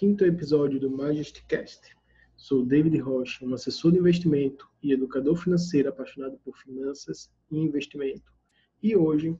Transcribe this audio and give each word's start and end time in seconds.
quinto 0.00 0.24
episódio 0.24 0.80
do 0.80 0.90
Majesticast. 0.90 1.94
Sou 2.34 2.64
David 2.64 2.96
Rocha, 3.00 3.44
um 3.44 3.52
assessor 3.52 3.92
de 3.92 3.98
investimento 3.98 4.66
e 4.82 4.94
educador 4.94 5.36
financeiro 5.36 5.90
apaixonado 5.90 6.38
por 6.42 6.56
finanças 6.56 7.30
e 7.50 7.58
investimento. 7.58 8.32
E 8.82 8.96
hoje 8.96 9.38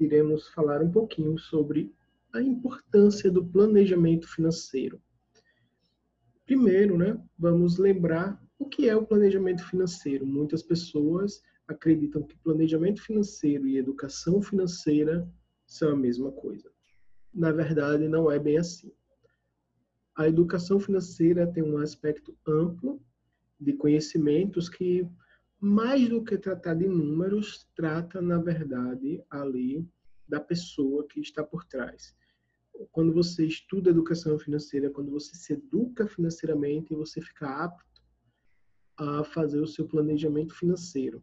iremos 0.00 0.48
falar 0.48 0.82
um 0.82 0.90
pouquinho 0.90 1.38
sobre 1.38 1.94
a 2.32 2.42
importância 2.42 3.30
do 3.30 3.46
planejamento 3.46 4.26
financeiro. 4.26 5.00
Primeiro, 6.44 6.98
né, 6.98 7.16
vamos 7.38 7.78
lembrar 7.78 8.44
o 8.58 8.68
que 8.68 8.88
é 8.88 8.96
o 8.96 9.06
planejamento 9.06 9.64
financeiro. 9.64 10.26
Muitas 10.26 10.60
pessoas 10.60 11.40
acreditam 11.68 12.24
que 12.24 12.36
planejamento 12.38 13.00
financeiro 13.00 13.64
e 13.64 13.78
educação 13.78 14.42
financeira 14.42 15.24
são 15.64 15.92
a 15.92 15.96
mesma 15.96 16.32
coisa. 16.32 16.68
Na 17.32 17.52
verdade, 17.52 18.08
não 18.08 18.28
é 18.28 18.40
bem 18.40 18.58
assim. 18.58 18.90
A 20.20 20.28
educação 20.28 20.78
financeira 20.78 21.50
tem 21.50 21.62
um 21.62 21.78
aspecto 21.78 22.36
amplo 22.46 23.02
de 23.58 23.72
conhecimentos 23.72 24.68
que, 24.68 25.08
mais 25.58 26.10
do 26.10 26.22
que 26.22 26.36
tratar 26.36 26.74
de 26.74 26.86
números, 26.86 27.66
trata, 27.74 28.20
na 28.20 28.36
verdade, 28.36 29.24
ali 29.30 29.88
da 30.28 30.38
pessoa 30.38 31.06
que 31.08 31.20
está 31.20 31.42
por 31.42 31.64
trás. 31.64 32.14
Quando 32.92 33.14
você 33.14 33.46
estuda 33.46 33.88
educação 33.88 34.38
financeira, 34.38 34.90
quando 34.90 35.10
você 35.10 35.34
se 35.34 35.54
educa 35.54 36.06
financeiramente, 36.06 36.94
você 36.94 37.22
fica 37.22 37.48
apto 37.48 38.02
a 38.98 39.24
fazer 39.24 39.60
o 39.60 39.66
seu 39.66 39.88
planejamento 39.88 40.54
financeiro. 40.54 41.22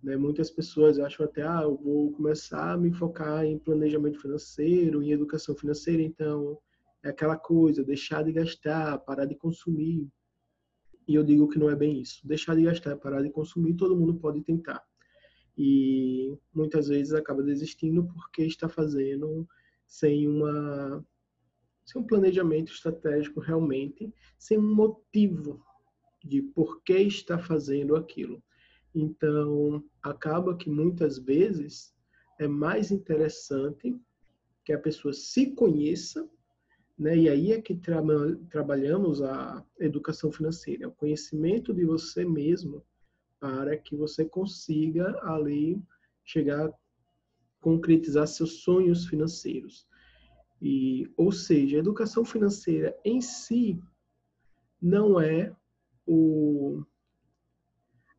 Né? 0.00 0.16
Muitas 0.16 0.48
pessoas 0.48 1.00
acham 1.00 1.26
até, 1.26 1.42
ah, 1.42 1.62
eu 1.64 1.76
vou 1.76 2.12
começar 2.12 2.74
a 2.74 2.78
me 2.78 2.92
focar 2.92 3.44
em 3.44 3.58
planejamento 3.58 4.20
financeiro, 4.20 5.02
em 5.02 5.10
educação 5.10 5.56
financeira, 5.56 6.00
então 6.00 6.56
é 7.04 7.08
aquela 7.10 7.36
coisa, 7.36 7.84
deixar 7.84 8.22
de 8.22 8.32
gastar, 8.32 8.98
parar 8.98 9.24
de 9.24 9.34
consumir. 9.34 10.08
E 11.06 11.14
eu 11.14 11.24
digo 11.24 11.48
que 11.48 11.58
não 11.58 11.68
é 11.68 11.76
bem 11.76 12.00
isso. 12.00 12.26
Deixar 12.26 12.54
de 12.54 12.62
gastar, 12.62 12.96
parar 12.96 13.22
de 13.22 13.30
consumir, 13.30 13.74
todo 13.74 13.96
mundo 13.96 14.14
pode 14.14 14.40
tentar. 14.42 14.82
E 15.56 16.36
muitas 16.54 16.88
vezes 16.88 17.12
acaba 17.12 17.42
desistindo 17.42 18.04
porque 18.04 18.44
está 18.44 18.68
fazendo 18.68 19.46
sem 19.86 20.28
uma 20.28 21.04
sem 21.84 22.00
um 22.00 22.06
planejamento 22.06 22.72
estratégico 22.72 23.40
realmente, 23.40 24.14
sem 24.38 24.56
um 24.56 24.74
motivo 24.74 25.60
de 26.24 26.40
por 26.40 26.80
que 26.82 26.94
está 26.94 27.38
fazendo 27.38 27.96
aquilo. 27.96 28.42
Então, 28.94 29.82
acaba 30.02 30.56
que 30.56 30.70
muitas 30.70 31.18
vezes 31.18 31.92
é 32.38 32.46
mais 32.46 32.90
interessante 32.90 33.98
que 34.64 34.72
a 34.72 34.78
pessoa 34.78 35.12
se 35.12 35.52
conheça, 35.54 36.28
né? 36.98 37.16
E 37.16 37.28
aí 37.28 37.52
é 37.52 37.60
que 37.60 37.74
tra 37.74 38.02
trabalhamos 38.50 39.22
a 39.22 39.64
educação 39.78 40.30
financeira, 40.30 40.88
o 40.88 40.92
conhecimento 40.92 41.72
de 41.72 41.84
você 41.84 42.24
mesmo 42.24 42.84
para 43.40 43.76
que 43.76 43.96
você 43.96 44.24
consiga 44.24 45.18
ali 45.22 45.82
chegar 46.24 46.68
a 46.68 46.72
concretizar 47.60 48.26
seus 48.26 48.62
sonhos 48.62 49.06
financeiros. 49.06 49.86
E, 50.60 51.12
ou 51.16 51.32
seja, 51.32 51.76
a 51.76 51.80
educação 51.80 52.24
financeira 52.24 52.96
em 53.04 53.20
si 53.20 53.82
não 54.80 55.20
é 55.20 55.54
o 56.06 56.84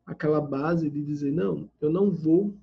aquela 0.04 0.40
base 0.40 0.90
de 0.90 1.02
dizer, 1.02 1.32
não, 1.32 1.70
eu 1.80 1.90
não 1.90 2.10
vou 2.10 2.54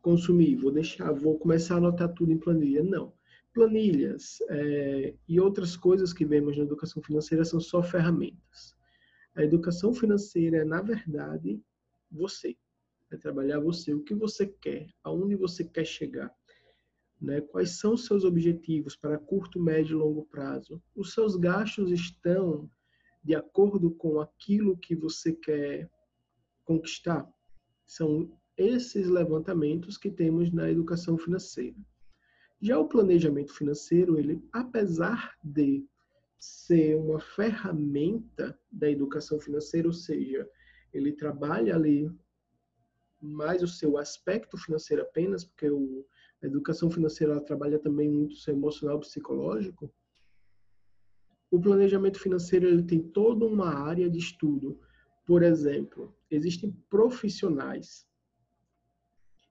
consumir, 0.00 0.56
vou 0.56 0.72
deixar, 0.72 1.12
vou 1.12 1.38
começar 1.38 1.74
a 1.74 1.76
anotar 1.76 2.12
tudo 2.14 2.32
em 2.32 2.38
planilha. 2.38 2.82
Não. 2.82 3.12
Planilhas 3.52 4.38
é, 4.48 5.14
e 5.28 5.40
outras 5.40 5.76
coisas 5.76 6.12
que 6.12 6.24
vemos 6.24 6.56
na 6.56 6.64
educação 6.64 7.02
financeira 7.02 7.44
são 7.44 7.60
só 7.60 7.82
ferramentas. 7.82 8.76
A 9.34 9.42
educação 9.42 9.92
financeira 9.92 10.58
é, 10.58 10.64
na 10.64 10.80
verdade, 10.80 11.60
você. 12.10 12.56
É 13.10 13.16
trabalhar 13.16 13.58
você, 13.58 13.92
o 13.92 14.02
que 14.02 14.14
você 14.14 14.46
quer, 14.46 14.88
aonde 15.02 15.34
você 15.34 15.64
quer 15.64 15.84
chegar. 15.84 16.32
Né? 17.20 17.40
Quais 17.40 17.78
são 17.78 17.94
os 17.94 18.06
seus 18.06 18.24
objetivos 18.24 18.94
para 18.94 19.18
curto, 19.18 19.60
médio 19.60 19.96
e 19.96 19.98
longo 19.98 20.24
prazo? 20.26 20.80
Os 20.94 21.12
seus 21.12 21.34
gastos 21.36 21.90
estão 21.90 22.70
de 23.22 23.34
acordo 23.34 23.90
com 23.90 24.20
aquilo 24.20 24.76
que 24.76 24.94
você 24.94 25.32
quer 25.32 25.90
conquistar. 26.64 27.28
São 27.84 28.30
esses 28.56 29.08
levantamentos 29.08 29.98
que 29.98 30.10
temos 30.10 30.52
na 30.52 30.70
educação 30.70 31.18
financeira. 31.18 31.76
Já 32.60 32.78
o 32.78 32.88
planejamento 32.88 33.52
financeiro, 33.54 34.18
ele, 34.18 34.42
apesar 34.52 35.34
de 35.42 35.86
ser 36.38 36.96
uma 36.96 37.20
ferramenta 37.20 38.58
da 38.70 38.90
educação 38.90 39.40
financeira, 39.40 39.88
ou 39.88 39.92
seja, 39.92 40.48
ele 40.92 41.12
trabalha 41.12 41.74
ali 41.74 42.10
mais 43.20 43.62
o 43.62 43.68
seu 43.68 43.98
aspecto 43.98 44.56
financeiro 44.56 45.02
apenas, 45.02 45.44
porque 45.44 45.70
o, 45.70 46.06
a 46.42 46.46
educação 46.46 46.90
financeira 46.90 47.40
trabalha 47.40 47.78
também 47.78 48.08
muito 48.08 48.32
o 48.32 48.38
seu 48.38 48.54
emocional 48.54 48.98
psicológico. 49.00 49.92
O 51.50 51.60
planejamento 51.60 52.18
financeiro 52.18 52.66
ele 52.66 52.82
tem 52.82 53.02
toda 53.02 53.44
uma 53.44 53.74
área 53.74 54.08
de 54.08 54.18
estudo 54.18 54.80
por 55.30 55.44
exemplo, 55.44 56.12
existem 56.28 56.72
profissionais 56.90 58.04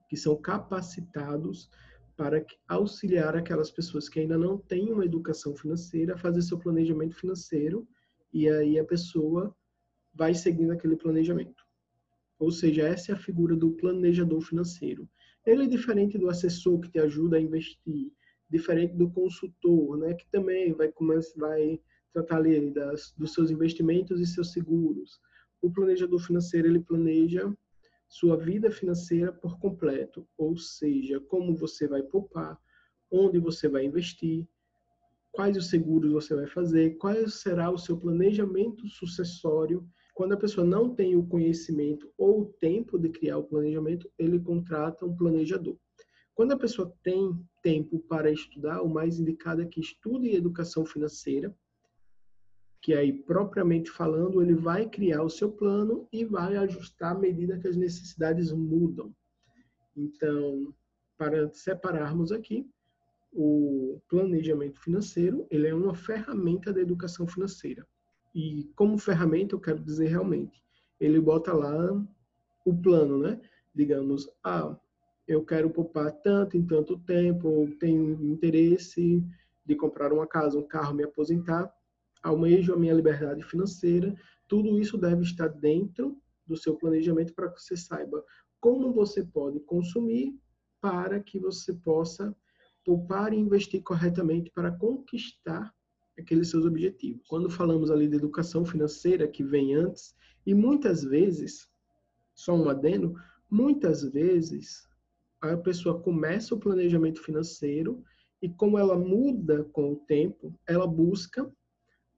que 0.10 0.18
são 0.18 0.36
capacitados 0.36 1.70
para 2.20 2.46
auxiliar 2.68 3.34
aquelas 3.38 3.72
pessoas 3.72 4.10
que 4.10 4.20
ainda 4.20 4.38
não 4.38 4.58
têm 4.58 4.92
uma 4.92 5.06
educação 5.06 5.56
financeira 5.56 6.16
a 6.16 6.18
fazer 6.18 6.42
seu 6.42 6.60
planejamento 6.60 7.16
financeiro 7.16 7.88
e 8.34 8.50
aí 8.50 8.78
a 8.78 8.84
pessoa 8.84 9.56
vai 10.14 10.34
seguindo 10.34 10.74
aquele 10.74 10.98
planejamento. 10.98 11.64
Ou 12.38 12.52
seja, 12.52 12.86
essa 12.86 13.14
é 13.14 13.16
a 13.16 13.18
figura 13.18 13.56
do 13.56 13.72
planejador 13.72 14.42
financeiro. 14.42 15.10
Ele 15.46 15.64
é 15.64 15.68
diferente 15.68 16.18
do 16.18 16.28
assessor 16.28 16.82
que 16.82 16.92
te 16.92 17.00
ajuda 17.00 17.38
a 17.38 17.42
investir, 17.42 18.12
diferente 18.50 18.98
do 18.98 19.10
consultor, 19.10 19.98
né, 19.98 20.14
que 20.14 20.28
também 20.30 20.74
vai 20.74 20.92
começar 20.92 21.40
vai 21.40 21.80
tratar 22.12 22.40
ali 22.40 22.70
das, 22.70 23.14
dos 23.18 23.34
seus 23.34 23.50
investimentos 23.50 24.20
e 24.20 24.26
seus 24.26 24.52
seguros 24.52 25.22
o 25.62 25.72
planejador 25.72 26.20
financeiro 26.20 26.68
ele 26.68 26.80
planeja 26.80 27.54
sua 28.10 28.36
vida 28.36 28.72
financeira 28.72 29.32
por 29.32 29.60
completo, 29.60 30.28
ou 30.36 30.58
seja, 30.58 31.20
como 31.22 31.56
você 31.56 31.88
vai 31.88 32.02
poupar, 32.02 32.60
onde 33.12 33.40
você 33.40 33.70
vai 33.70 33.86
investir, 33.86 34.48
quais 35.32 35.56
os 35.56 35.70
seguros 35.70 36.12
você 36.12 36.36
vai 36.36 36.48
fazer, 36.48 36.98
qual 36.98 37.28
será 37.30 37.70
o 37.70 37.78
seu 37.78 37.96
planejamento 37.98 38.88
sucessório. 38.90 39.88
Quando 40.16 40.34
a 40.34 40.38
pessoa 40.38 40.66
não 40.66 40.94
tem 40.94 41.16
o 41.16 41.26
conhecimento 41.26 42.12
ou 42.18 42.42
o 42.42 42.46
tempo 42.60 42.98
de 42.98 43.10
criar 43.10 43.38
o 43.38 43.44
planejamento, 43.44 44.12
ele 44.18 44.40
contrata 44.40 45.06
um 45.06 45.16
planejador. 45.16 45.78
Quando 46.34 46.54
a 46.54 46.58
pessoa 46.58 46.94
tem 47.04 47.38
tempo 47.62 48.00
para 48.00 48.32
estudar, 48.32 48.82
o 48.82 48.90
mais 48.90 49.20
indicado 49.20 49.62
é 49.62 49.66
que 49.66 49.80
estude 49.80 50.36
educação 50.36 50.86
financeira, 50.86 51.56
que 52.82 52.94
aí, 52.94 53.12
propriamente 53.12 53.92
falando, 53.92 54.42
ele 54.42 54.54
vai 54.54 54.88
criar 54.88 55.22
o 55.24 55.30
seu 55.30 55.52
plano 55.52 56.08
e 56.12 56.24
vai 56.24 56.56
ajustar 56.56 57.16
à 57.16 57.20
medida 57.20 57.60
que 57.60 57.68
as 57.68 57.76
necessidades 57.76 58.52
mudam. 58.52 59.14
Então, 59.96 60.74
para 61.18 61.54
separarmos 61.54 62.32
aqui, 62.32 62.66
o 63.32 64.02
planejamento 64.08 64.80
financeiro, 64.80 65.46
ele 65.52 65.68
é 65.68 65.74
uma 65.74 65.94
ferramenta 65.94 66.72
da 66.72 66.82
educação 66.82 67.28
financeira. 67.28 67.86
E 68.34 68.72
como 68.76 68.98
ferramenta, 68.98 69.56
eu 69.56 69.60
quero 69.60 69.84
dizer 69.84 70.08
realmente, 70.08 70.64
ele 71.00 71.20
bota 71.20 71.54
lá 71.54 71.76
o 72.66 72.76
plano, 72.82 73.18
né? 73.18 73.40
Digamos, 73.76 74.30
ah, 74.44 74.76
eu 75.28 75.44
quero 75.44 75.70
poupar 75.70 76.12
tanto 76.22 76.58
em 76.58 76.66
tanto 76.66 76.98
tempo, 77.00 77.70
tenho 77.80 78.14
interesse 78.26 79.24
de 79.66 79.76
comprar 79.76 80.12
uma 80.14 80.26
casa, 80.26 80.58
um 80.58 80.68
carro, 80.68 80.96
me 80.96 81.04
aposentar 81.04 81.72
almejo 82.22 82.74
a 82.74 82.78
minha 82.78 82.94
liberdade 82.94 83.44
financeira, 83.44 84.16
tudo 84.48 84.80
isso 84.80 84.98
deve 84.98 85.24
estar 85.24 85.48
dentro 85.48 86.18
do 86.46 86.58
seu 86.58 86.76
planejamento 86.76 87.34
para 87.34 87.50
que 87.50 87.62
você 87.62 87.78
saiba 87.78 88.24
como 88.60 88.92
você 88.92 89.24
pode 89.24 89.60
consumir 89.62 90.38
para 90.82 91.20
que 91.20 91.40
você 91.40 91.74
possa 91.74 92.36
poupar 92.86 93.34
e 93.34 93.38
investir 93.38 93.84
corretamente 93.84 94.52
para 94.52 94.72
conquistar 94.72 95.74
aqueles 96.18 96.50
seus 96.50 96.66
objetivos. 96.66 97.22
Quando 97.28 97.50
falamos 97.50 97.92
ali 97.92 98.08
de 98.08 98.16
educação 98.16 98.66
financeira 98.66 99.28
que 99.28 99.44
vem 99.44 99.76
antes, 99.76 100.16
e 100.46 100.54
muitas 100.54 101.04
vezes, 101.04 101.70
só 102.34 102.56
um 102.56 102.70
adendo, 102.70 103.16
muitas 103.50 104.04
vezes 104.04 104.88
a 105.42 105.56
pessoa 105.58 106.02
começa 106.02 106.56
o 106.56 106.60
planejamento 106.60 107.22
financeiro 107.22 108.04
e 108.42 108.50
como 108.50 108.78
ela 108.78 108.98
muda 108.98 109.64
com 109.66 109.94
o 109.94 109.96
tempo, 109.98 110.54
ela 110.66 110.88
busca 110.88 111.50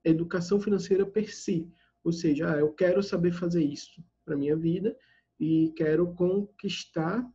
educação 0.03 0.59
financeira 0.59 1.05
per 1.05 1.33
si. 1.33 1.69
Ou 2.03 2.11
seja, 2.11 2.53
ah, 2.53 2.59
eu 2.59 2.73
quero 2.73 3.01
saber 3.03 3.31
fazer 3.31 3.63
isso 3.63 4.03
para 4.25 4.37
minha 4.37 4.55
vida 4.55 4.95
e 5.39 5.71
quero 5.75 6.13
conquistar 6.13 7.27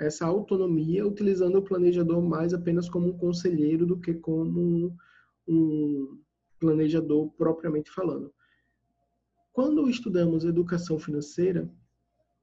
essa 0.00 0.26
autonomia 0.26 1.06
utilizando 1.06 1.56
o 1.56 1.62
planejador 1.62 2.20
mais 2.20 2.52
apenas 2.52 2.88
como 2.88 3.08
um 3.08 3.18
conselheiro 3.18 3.86
do 3.86 3.98
que 3.98 4.14
como 4.14 4.96
um, 5.46 6.20
planejador 6.58 7.30
propriamente 7.32 7.90
falando. 7.90 8.32
Quando 9.52 9.88
estudamos 9.88 10.44
educação 10.44 10.98
financeira, 10.98 11.70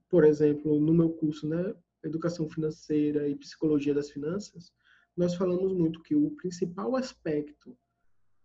por 0.09 0.23
exemplo, 0.23 0.79
no 0.79 0.93
meu 0.93 1.09
curso, 1.09 1.47
né, 1.47 1.73
Educação 2.03 2.49
Financeira 2.49 3.27
e 3.27 3.35
Psicologia 3.35 3.93
das 3.93 4.09
Finanças, 4.09 4.73
nós 5.15 5.35
falamos 5.35 5.73
muito 5.73 6.01
que 6.01 6.15
o 6.15 6.31
principal 6.31 6.95
aspecto 6.95 7.77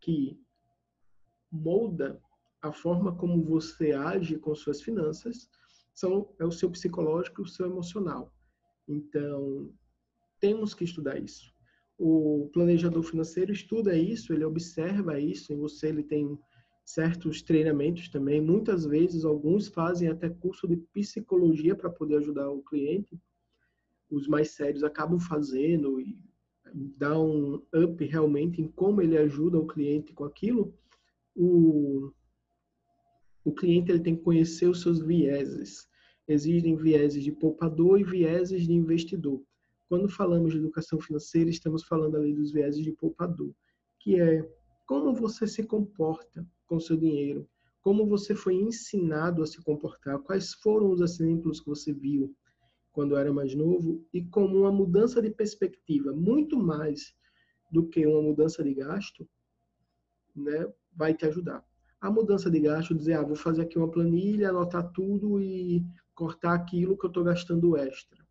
que 0.00 0.38
molda 1.56 2.20
a 2.62 2.72
forma 2.72 3.14
como 3.14 3.42
você 3.42 3.92
age 3.92 4.38
com 4.38 4.54
suas 4.54 4.82
finanças 4.82 5.48
são, 5.94 6.28
é 6.38 6.44
o 6.44 6.52
seu 6.52 6.70
psicológico 6.70 7.42
o 7.42 7.46
seu 7.46 7.66
emocional. 7.66 8.32
Então, 8.86 9.70
temos 10.38 10.74
que 10.74 10.84
estudar 10.84 11.18
isso. 11.18 11.52
O 11.98 12.50
planejador 12.52 13.02
financeiro 13.02 13.52
estuda 13.52 13.96
isso, 13.96 14.32
ele 14.32 14.44
observa 14.44 15.18
isso 15.18 15.52
em 15.52 15.56
você, 15.56 15.88
ele 15.88 16.02
tem 16.02 16.38
certos 16.84 17.42
treinamentos 17.42 18.08
também. 18.08 18.40
Muitas 18.40 18.84
vezes, 18.84 19.24
alguns 19.24 19.68
fazem 19.68 20.08
até 20.08 20.28
curso 20.28 20.68
de 20.68 20.76
psicologia 20.76 21.74
para 21.74 21.90
poder 21.90 22.18
ajudar 22.18 22.50
o 22.50 22.62
cliente. 22.62 23.18
Os 24.10 24.28
mais 24.28 24.50
sérios 24.50 24.84
acabam 24.84 25.18
fazendo 25.18 26.00
e 26.00 26.16
dá 26.74 27.18
um 27.18 27.62
up 27.74 28.04
realmente 28.04 28.60
em 28.60 28.68
como 28.68 29.00
ele 29.00 29.16
ajuda 29.16 29.58
o 29.58 29.66
cliente 29.66 30.12
com 30.12 30.24
aquilo. 30.24 30.74
O, 31.36 32.10
o 33.44 33.52
cliente 33.52 33.92
ele 33.92 34.00
tem 34.00 34.16
que 34.16 34.22
conhecer 34.22 34.68
os 34.68 34.80
seus 34.80 35.00
vieses. 35.00 35.86
Existem 36.26 36.76
vieses 36.76 37.22
de 37.22 37.30
poupador 37.30 38.00
e 38.00 38.04
vieses 38.04 38.66
de 38.66 38.72
investidor. 38.72 39.42
Quando 39.88 40.08
falamos 40.08 40.52
de 40.52 40.58
educação 40.58 41.00
financeira, 41.00 41.50
estamos 41.50 41.84
falando 41.84 42.16
ali 42.16 42.34
dos 42.34 42.50
vieses 42.50 42.82
de 42.82 42.90
poupador, 42.92 43.54
que 44.00 44.20
é 44.20 44.48
como 44.86 45.14
você 45.14 45.46
se 45.46 45.62
comporta 45.62 46.44
com 46.66 46.80
seu 46.80 46.96
dinheiro, 46.96 47.48
como 47.82 48.04
você 48.04 48.34
foi 48.34 48.54
ensinado 48.54 49.42
a 49.42 49.46
se 49.46 49.62
comportar, 49.62 50.18
quais 50.20 50.54
foram 50.54 50.90
os 50.90 51.00
exemplos 51.00 51.60
que 51.60 51.68
você 51.68 51.92
viu 51.92 52.34
quando 52.90 53.16
era 53.16 53.32
mais 53.32 53.54
novo 53.54 54.04
e 54.12 54.24
como 54.24 54.60
uma 54.60 54.72
mudança 54.72 55.22
de 55.22 55.30
perspectiva, 55.30 56.12
muito 56.12 56.58
mais 56.58 57.14
do 57.70 57.86
que 57.86 58.06
uma 58.06 58.22
mudança 58.22 58.64
de 58.64 58.74
gasto, 58.74 59.28
né, 60.34 60.66
vai 60.96 61.14
te 61.14 61.26
ajudar. 61.26 61.64
A 62.00 62.10
mudança 62.10 62.50
de 62.50 62.60
gasto, 62.60 62.94
dizer, 62.94 63.14
ah, 63.14 63.22
vou 63.22 63.36
fazer 63.36 63.62
aqui 63.62 63.78
uma 63.78 63.90
planilha, 63.90 64.48
anotar 64.48 64.90
tudo 64.92 65.40
e 65.40 65.84
cortar 66.14 66.54
aquilo 66.54 66.96
que 66.96 67.04
eu 67.04 67.08
estou 67.08 67.22
gastando 67.22 67.76
extra, 67.76 68.26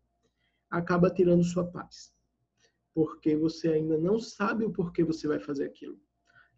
acaba 0.70 1.10
tirando 1.10 1.44
sua 1.44 1.64
paz, 1.64 2.12
porque 2.92 3.36
você 3.36 3.68
ainda 3.68 3.96
não 3.96 4.18
sabe 4.18 4.64
o 4.64 4.72
porquê 4.72 5.04
você 5.04 5.28
vai 5.28 5.38
fazer 5.38 5.64
aquilo. 5.64 5.98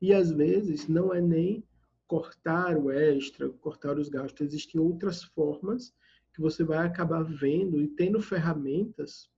E 0.00 0.14
às 0.14 0.30
vezes 0.30 0.88
não 0.88 1.12
é 1.12 1.20
nem 1.20 1.64
cortar 2.06 2.76
o 2.76 2.90
extra, 2.90 3.48
cortar 3.50 3.98
os 3.98 4.08
gastos. 4.08 4.46
Existem 4.46 4.80
outras 4.80 5.22
formas 5.22 5.92
que 6.32 6.40
você 6.40 6.64
vai 6.64 6.86
acabar 6.86 7.22
vendo 7.22 7.80
e 7.80 7.88
tendo 7.88 8.20
ferramentas 8.20 9.28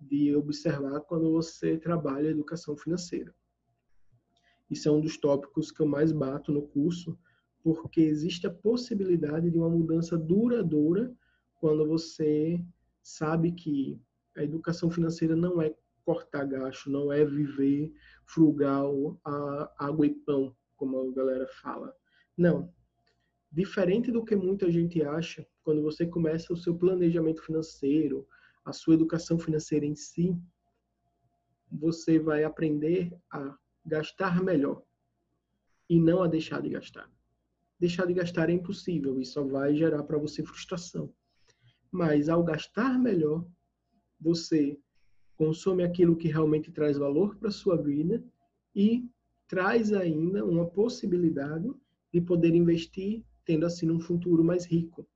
de 0.00 0.34
observar 0.34 1.00
quando 1.00 1.30
você 1.30 1.76
trabalha 1.76 2.28
educação 2.28 2.76
financeira. 2.76 3.34
Isso 4.70 4.88
é 4.88 4.92
um 4.92 5.00
dos 5.00 5.16
tópicos 5.16 5.72
que 5.72 5.80
eu 5.80 5.86
mais 5.86 6.12
bato 6.12 6.52
no 6.52 6.62
curso, 6.62 7.18
porque 7.62 8.00
existe 8.00 8.46
a 8.46 8.50
possibilidade 8.50 9.50
de 9.50 9.58
uma 9.58 9.68
mudança 9.68 10.16
duradoura 10.16 11.12
quando 11.56 11.86
você 11.86 12.64
sabe 13.02 13.52
que 13.52 14.00
a 14.36 14.42
educação 14.44 14.90
financeira 14.90 15.34
não 15.34 15.60
é 15.60 15.74
cortar 16.04 16.44
gasto, 16.44 16.90
não 16.90 17.12
é 17.12 17.24
viver 17.24 17.92
frugal, 18.24 19.20
a 19.24 19.72
água 19.78 20.06
e 20.06 20.14
pão, 20.14 20.54
como 20.76 20.98
a 20.98 21.12
galera 21.12 21.46
fala. 21.60 21.94
Não. 22.36 22.72
Diferente 23.52 24.10
do 24.10 24.24
que 24.24 24.36
muita 24.36 24.70
gente 24.70 25.02
acha, 25.02 25.46
quando 25.62 25.82
você 25.82 26.06
começa 26.06 26.52
o 26.52 26.56
seu 26.56 26.74
planejamento 26.76 27.42
financeiro, 27.42 28.26
a 28.64 28.72
sua 28.72 28.94
educação 28.94 29.38
financeira 29.38 29.84
em 29.84 29.94
si, 29.94 30.36
você 31.70 32.18
vai 32.18 32.44
aprender 32.44 33.12
a 33.30 33.56
gastar 33.84 34.42
melhor 34.42 34.82
e 35.88 35.98
não 35.98 36.22
a 36.22 36.28
deixar 36.28 36.62
de 36.62 36.68
gastar. 36.68 37.10
Deixar 37.78 38.06
de 38.06 38.14
gastar 38.14 38.50
é 38.50 38.52
impossível 38.52 39.18
e 39.20 39.24
só 39.24 39.42
vai 39.42 39.74
gerar 39.74 40.02
para 40.04 40.18
você 40.18 40.44
frustração. 40.44 41.12
Mas 41.90 42.28
ao 42.28 42.44
gastar 42.44 42.98
melhor, 42.98 43.44
você 44.20 44.78
consome 45.34 45.82
aquilo 45.82 46.16
que 46.16 46.28
realmente 46.28 46.70
traz 46.70 46.98
valor 46.98 47.36
para 47.36 47.50
sua 47.50 47.76
vida 47.76 48.22
e 48.74 49.08
traz 49.48 49.92
ainda 49.92 50.44
uma 50.44 50.66
possibilidade 50.66 51.68
de 52.12 52.20
poder 52.20 52.54
investir, 52.54 53.24
tendo 53.44 53.66
assim 53.66 53.90
um 53.90 53.98
futuro 53.98 54.44
mais 54.44 54.64
rico. 54.64 55.08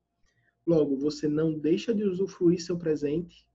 Logo, 0.67 0.97
você 0.97 1.29
não 1.29 1.59
deixa 1.59 1.95
de 1.95 2.03
usufruir 2.03 2.61
seu 2.61 2.79
presente 2.79 3.47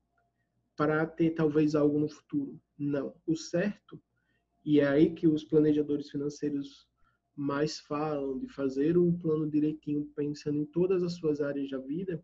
para 0.78 1.06
ter 1.06 1.32
talvez 1.32 1.76
algo 1.76 2.00
no 2.00 2.08
futuro. 2.08 2.62
Não. 2.78 3.16
O 3.26 3.36
certo, 3.36 4.00
e 4.64 4.80
é 4.80 4.88
aí 4.88 5.14
que 5.14 5.28
os 5.28 5.44
planejadores 5.44 6.10
financeiros 6.10 6.88
mais 7.36 7.80
falam 7.80 8.38
de 8.38 8.48
fazer 8.50 8.98
um 8.98 9.18
plano 9.18 9.50
direitinho, 9.50 10.12
pensando 10.16 10.58
em 10.58 10.66
todas 10.66 11.04
as 11.04 11.14
suas 11.14 11.40
áreas 11.40 11.70
da 11.70 11.78
vida, 11.78 12.22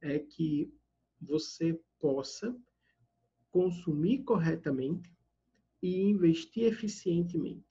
é 0.00 0.18
que 0.18 0.72
você 1.20 1.78
possa 2.00 2.56
consumir 3.50 4.22
corretamente 4.24 5.12
e 5.82 6.00
investir 6.02 6.64
eficientemente. 6.64 7.64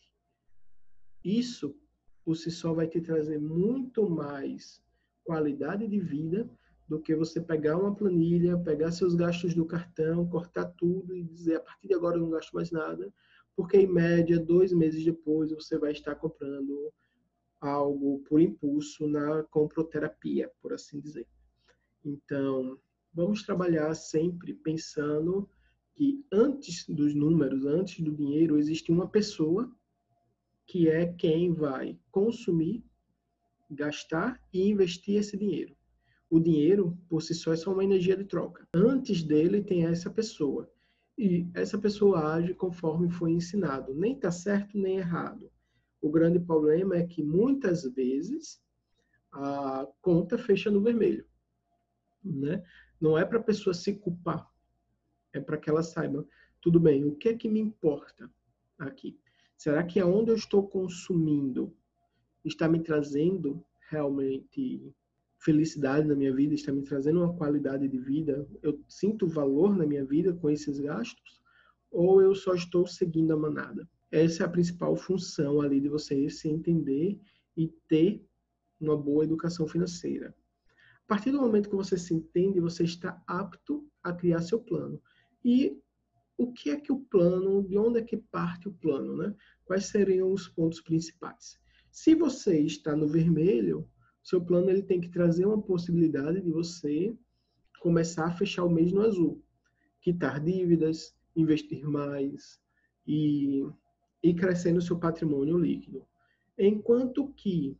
Isso 1.24 1.76
por 2.24 2.36
si 2.36 2.52
só 2.52 2.74
vai 2.74 2.88
te 2.88 3.02
trazer 3.02 3.40
muito 3.40 4.10
mais 4.10 4.82
qualidade 5.24 5.88
de 5.88 6.00
vida 6.00 6.50
do 6.88 7.00
que 7.00 7.16
você 7.16 7.42
pegar 7.42 7.78
uma 7.78 7.96
planilha, 7.96 8.58
pegar 8.58 8.92
seus 8.92 9.16
gastos 9.16 9.54
do 9.54 9.66
cartão, 9.66 10.28
cortar 10.28 10.66
tudo 10.78 11.16
e 11.16 11.24
dizer 11.24 11.56
a 11.56 11.60
partir 11.60 11.88
de 11.88 11.94
agora 11.94 12.18
eu 12.18 12.22
não 12.22 12.30
gasto 12.30 12.54
mais 12.54 12.72
nada, 12.72 13.12
porque 13.58 13.76
em 13.76 13.88
média 13.88 14.40
dois 14.40 14.72
meses 14.72 15.04
depois 15.04 15.52
você 15.52 15.80
vai 15.80 15.92
estar 15.92 16.14
comprando 16.14 16.94
algo 17.60 18.20
por 18.30 18.40
impulso 18.40 19.08
na 19.08 19.42
comproterapia, 19.46 20.52
por 20.62 20.74
assim 20.74 21.00
dizer. 21.00 21.28
Então, 22.06 22.80
vamos 23.12 23.42
trabalhar 23.42 23.96
sempre 23.96 24.54
pensando 24.54 25.50
que 25.96 26.24
antes 26.32 26.88
dos 26.88 27.16
números, 27.16 27.66
antes 27.66 28.00
do 28.00 28.16
dinheiro, 28.16 28.60
existe 28.60 28.92
uma 28.92 29.10
pessoa 29.10 29.76
que 30.68 30.88
é 30.88 31.12
quem 31.14 31.52
vai 31.52 32.00
consumir, 32.12 32.86
gastar 33.72 34.40
e 34.54 34.70
investir 34.70 35.16
esse 35.16 35.36
dinheiro. 35.36 35.76
O 36.30 36.40
dinheiro, 36.40 36.96
por 37.10 37.24
si 37.24 37.34
só, 37.34 37.54
é 37.54 37.56
só 37.56 37.74
uma 37.74 37.84
energia 37.84 38.16
de 38.16 38.26
troca. 38.26 38.68
Antes 38.72 39.24
dele 39.24 39.64
tem 39.64 39.86
essa 39.86 40.12
pessoa. 40.12 40.72
E 41.18 41.50
essa 41.54 41.78
pessoa 41.78 42.34
age 42.34 42.54
conforme 42.54 43.10
foi 43.10 43.32
ensinado. 43.32 43.94
Nem 43.94 44.14
está 44.14 44.32
certo 44.32 44.78
nem 44.78 44.98
errado. 44.98 45.52
O 46.02 46.10
grande 46.10 46.40
problema 46.40 46.96
é 46.96 47.06
que 47.06 47.24
muitas 47.24 47.84
vezes 47.84 48.62
a 49.32 49.88
conta 50.02 50.38
fecha 50.38 50.70
no 50.70 50.82
vermelho. 50.82 51.26
Né? 52.24 52.64
Não 53.02 53.18
é 53.18 53.26
para 53.26 53.40
a 53.40 53.44
pessoa 53.44 53.74
se 53.74 53.96
culpar 53.96 54.48
é 55.38 55.40
para 55.40 55.58
que 55.58 55.70
ela 55.70 55.84
saiba, 55.84 56.28
tudo 56.62 56.80
bem, 56.80 57.06
o 57.06 57.16
que 57.16 57.30
é 57.30 57.38
que 57.38 57.48
me 57.48 57.60
importa 57.60 58.30
aqui? 58.78 59.18
Será 59.58 59.84
que 59.84 60.00
aonde 60.00 60.32
eu 60.32 60.36
estou 60.36 60.68
consumindo 60.68 61.76
está 62.44 62.68
me 62.68 62.80
trazendo 62.80 63.64
realmente 63.90 64.94
felicidade 65.48 66.06
na 66.06 66.14
minha 66.14 66.36
vida, 66.36 66.54
está 66.54 66.74
me 66.74 66.82
trazendo 66.82 67.24
uma 67.24 67.34
qualidade 67.34 67.88
de 67.88 67.98
vida? 67.98 68.46
Eu 68.62 68.84
sinto 68.86 69.26
valor 69.26 69.78
na 69.78 69.86
minha 69.86 70.04
vida 70.04 70.34
com 70.34 70.50
esses 70.50 70.78
gastos? 70.78 71.40
Ou 71.90 72.22
eu 72.22 72.36
só 72.36 72.54
estou 72.54 72.86
seguindo 72.86 73.32
a 73.32 73.38
manada? 73.38 73.88
Essa 74.12 74.44
é 74.44 74.46
a 74.46 74.50
principal 74.50 74.98
função 74.98 75.62
ali 75.62 75.80
de 75.80 75.88
você 75.88 76.30
se 76.30 76.50
entender 76.50 77.18
e 77.56 77.70
ter 77.88 78.22
uma 78.78 78.98
boa 78.98 79.24
educação 79.24 79.66
financeira. 79.66 80.36
A 81.06 81.08
partir 81.08 81.32
do 81.32 81.40
momento 81.40 81.70
que 81.70 81.76
você 81.78 81.98
se 81.98 82.14
entende, 82.14 82.60
você 82.60 82.84
está 82.84 83.24
apto 83.26 83.90
a 84.04 84.12
criar 84.12 84.42
seu 84.42 84.60
plano. 84.60 85.02
E 85.46 85.80
o 86.38 86.52
que 86.52 86.72
é 86.72 86.78
que 86.78 86.92
o 86.92 87.00
plano, 87.00 87.66
de 87.66 87.78
onde 87.78 88.00
é 88.00 88.04
que 88.04 88.18
parte 88.18 88.68
o 88.68 88.74
plano, 88.74 89.16
né? 89.16 89.34
Quais 89.64 89.86
seriam 89.86 90.30
os 90.30 90.50
pontos 90.50 90.82
principais? 90.82 91.58
Se 91.90 92.14
você 92.14 92.60
está 92.60 92.98
no 92.98 93.08
vermelho, 93.08 93.90
seu 94.28 94.44
plano 94.44 94.70
ele 94.70 94.84
tem 94.84 95.00
que 95.00 95.08
trazer 95.08 95.46
uma 95.46 95.62
possibilidade 95.62 96.42
de 96.42 96.52
você 96.52 97.16
começar 97.80 98.26
a 98.26 98.34
fechar 98.34 98.66
o 98.66 98.70
mês 98.70 98.92
no 98.92 99.02
azul, 99.02 99.42
quitar 100.02 100.44
dívidas, 100.44 101.16
investir 101.34 101.88
mais 101.88 102.60
e 103.08 103.66
ir 104.22 104.34
crescendo 104.34 104.80
o 104.80 104.82
seu 104.82 105.00
patrimônio 105.00 105.58
líquido. 105.58 106.06
Enquanto 106.58 107.32
que 107.36 107.78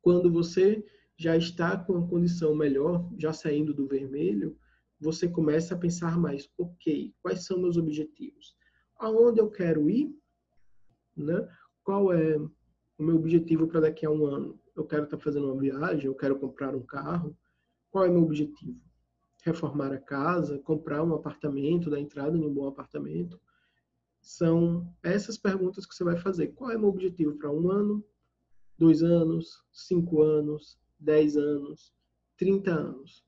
quando 0.00 0.32
você 0.32 0.82
já 1.18 1.36
está 1.36 1.76
com 1.76 1.92
uma 1.92 2.08
condição 2.08 2.54
melhor, 2.54 3.06
já 3.18 3.34
saindo 3.34 3.74
do 3.74 3.86
vermelho, 3.86 4.56
você 4.98 5.28
começa 5.28 5.74
a 5.74 5.78
pensar 5.78 6.18
mais, 6.18 6.48
ok, 6.56 7.14
quais 7.20 7.44
são 7.44 7.60
meus 7.60 7.76
objetivos? 7.76 8.56
Aonde 8.96 9.38
eu 9.38 9.50
quero 9.50 9.90
ir? 9.90 10.16
Né? 11.14 11.46
qual 11.82 12.10
é 12.10 12.38
o 12.38 12.50
meu 13.02 13.16
objetivo 13.16 13.66
para 13.66 13.80
daqui 13.80 14.06
a 14.06 14.10
um 14.10 14.24
ano? 14.24 14.58
Eu 14.80 14.86
quero 14.86 15.04
estar 15.04 15.18
tá 15.18 15.22
fazendo 15.22 15.52
uma 15.52 15.60
viagem, 15.60 16.06
eu 16.06 16.14
quero 16.14 16.38
comprar 16.38 16.74
um 16.74 16.80
carro. 16.80 17.36
Qual 17.90 18.02
é 18.02 18.08
meu 18.08 18.22
objetivo? 18.22 18.80
Reformar 19.44 19.92
a 19.92 20.00
casa, 20.00 20.58
comprar 20.58 21.04
um 21.04 21.14
apartamento, 21.14 21.90
dar 21.90 22.00
entrada 22.00 22.34
em 22.34 22.42
um 22.42 22.52
bom 22.52 22.66
apartamento? 22.66 23.38
São 24.22 24.90
essas 25.02 25.36
perguntas 25.36 25.84
que 25.84 25.94
você 25.94 26.02
vai 26.02 26.16
fazer. 26.16 26.54
Qual 26.54 26.70
é 26.70 26.78
meu 26.78 26.88
objetivo 26.88 27.36
para 27.36 27.52
um 27.52 27.70
ano, 27.70 28.02
dois 28.78 29.02
anos, 29.02 29.62
cinco 29.70 30.22
anos, 30.22 30.78
dez 30.98 31.36
anos, 31.36 31.94
trinta 32.38 32.70
anos? 32.70 33.22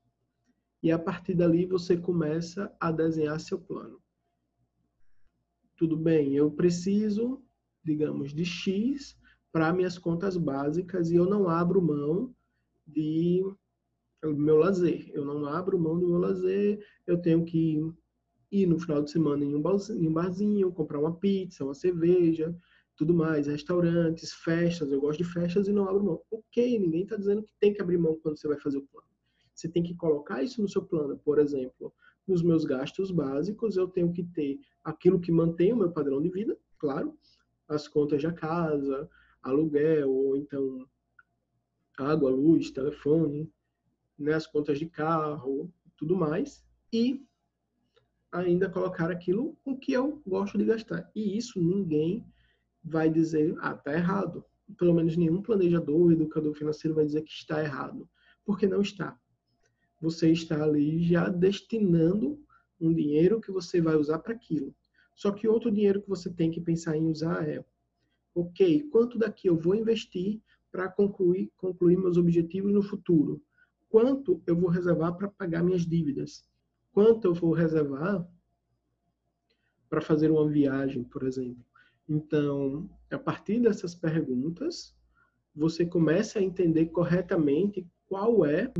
E 0.81 0.91
a 0.91 0.97
partir 0.97 1.35
dali 1.35 1.67
você 1.67 1.95
começa 1.95 2.75
a 2.79 2.91
desenhar 2.91 3.39
seu 3.39 3.59
plano. 3.59 4.01
Tudo 5.77 5.95
bem, 5.95 6.33
eu 6.35 6.49
preciso, 6.49 7.43
digamos, 7.83 8.33
de 8.33 8.43
X 8.43 9.15
para 9.53 9.71
minhas 9.71 9.99
contas 9.99 10.35
básicas 10.35 11.11
e 11.11 11.15
eu 11.15 11.25
não 11.25 11.47
abro 11.47 11.79
mão 11.79 12.35
de 12.87 13.45
meu 14.23 14.57
lazer. 14.57 15.11
Eu 15.13 15.23
não 15.23 15.45
abro 15.45 15.79
mão 15.79 15.99
do 15.99 16.07
meu 16.07 16.17
lazer, 16.17 16.83
eu 17.05 17.21
tenho 17.21 17.45
que 17.45 17.79
ir 18.51 18.65
no 18.65 18.79
final 18.79 19.03
de 19.03 19.11
semana 19.11 19.45
em 19.45 19.55
um 19.55 19.61
barzinho, 20.11 20.71
comprar 20.71 20.99
uma 20.99 21.15
pizza, 21.15 21.63
uma 21.63 21.75
cerveja, 21.75 22.55
tudo 22.95 23.13
mais, 23.13 23.45
restaurantes, 23.45 24.33
festas, 24.33 24.91
eu 24.91 24.99
gosto 24.99 25.19
de 25.19 25.29
festas 25.29 25.67
e 25.67 25.71
não 25.71 25.87
abro 25.87 26.03
mão. 26.03 26.21
Ok, 26.31 26.79
ninguém 26.79 27.03
está 27.03 27.15
dizendo 27.15 27.43
que 27.43 27.53
tem 27.59 27.73
que 27.73 27.81
abrir 27.81 27.99
mão 27.99 28.17
quando 28.23 28.37
você 28.37 28.47
vai 28.47 28.59
fazer 28.59 28.79
o 28.79 28.87
plano. 28.87 29.07
Você 29.53 29.69
tem 29.69 29.83
que 29.83 29.93
colocar 29.95 30.41
isso 30.41 30.61
no 30.63 30.67
seu 30.67 30.83
plano. 30.83 31.15
Por 31.23 31.37
exemplo, 31.37 31.93
nos 32.27 32.41
meus 32.41 32.65
gastos 32.65 33.11
básicos, 33.11 33.77
eu 33.77 33.87
tenho 33.87 34.11
que 34.11 34.23
ter 34.23 34.59
aquilo 34.83 35.19
que 35.19 35.31
mantém 35.31 35.73
o 35.73 35.77
meu 35.77 35.91
padrão 35.91 36.19
de 36.19 36.29
vida, 36.29 36.57
claro, 36.79 37.15
as 37.67 37.87
contas 37.87 38.21
da 38.23 38.31
casa, 38.31 39.07
aluguel, 39.43 40.09
ou 40.09 40.35
então 40.37 40.87
água, 41.97 42.31
luz, 42.31 42.71
telefone, 42.71 43.51
né, 44.17 44.33
as 44.33 44.47
contas 44.47 44.79
de 44.79 44.87
carro, 44.87 45.71
tudo 45.97 46.15
mais, 46.15 46.65
e 46.91 47.23
ainda 48.31 48.69
colocar 48.69 49.11
aquilo 49.11 49.55
com 49.63 49.77
que 49.77 49.93
eu 49.93 50.21
gosto 50.25 50.57
de 50.57 50.65
gastar. 50.65 51.09
E 51.15 51.37
isso 51.37 51.61
ninguém 51.61 52.25
vai 52.83 53.09
dizer, 53.09 53.55
ah, 53.59 53.75
tá 53.75 53.93
errado. 53.93 54.43
Pelo 54.77 54.93
menos 54.93 55.15
nenhum 55.15 55.41
planejador, 55.41 56.11
educador 56.11 56.55
financeiro 56.55 56.95
vai 56.95 57.05
dizer 57.05 57.21
que 57.21 57.31
está 57.31 57.61
errado, 57.63 58.09
porque 58.43 58.65
não 58.65 58.81
está. 58.81 59.17
Você 60.01 60.31
está 60.31 60.63
ali 60.63 61.03
já 61.03 61.29
destinando 61.29 62.41
um 62.79 62.93
dinheiro 62.93 63.39
que 63.39 63.51
você 63.51 63.79
vai 63.79 63.95
usar 63.95 64.19
para 64.19 64.33
aquilo. 64.33 64.75
Só 65.15 65.31
que 65.31 65.47
outro 65.47 65.71
dinheiro 65.71 66.01
que 66.01 66.09
você 66.09 66.29
tem 66.29 66.49
que 66.49 66.59
pensar 66.59 66.97
em 66.97 67.05
usar 67.05 67.47
é 67.47 67.63
ok, 68.35 68.89
quanto 68.89 69.17
daqui 69.17 69.47
eu 69.47 69.57
vou 69.57 69.75
investir 69.75 70.41
para 70.71 70.89
concluir, 70.89 71.51
concluir 71.57 71.97
meus 71.97 72.17
objetivos 72.17 72.73
no 72.73 72.81
futuro? 72.81 73.41
Quanto 73.89 74.41
eu 74.47 74.55
vou 74.55 74.69
reservar 74.69 75.15
para 75.15 75.27
pagar 75.27 75.63
minhas 75.63 75.85
dívidas? 75.85 76.43
Quanto 76.91 77.25
eu 77.25 77.33
vou 77.33 77.53
reservar 77.53 78.27
para 79.89 80.01
fazer 80.01 80.31
uma 80.31 80.49
viagem, 80.49 81.03
por 81.03 81.23
exemplo? 81.23 81.63
Então, 82.09 82.89
a 83.11 83.17
partir 83.17 83.61
dessas 83.61 83.95
perguntas, 83.95 84.95
você 85.55 85.85
começa 85.85 86.39
a 86.39 86.43
entender 86.43 86.87
corretamente 86.87 87.87
qual 88.07 88.45
é 88.45 88.71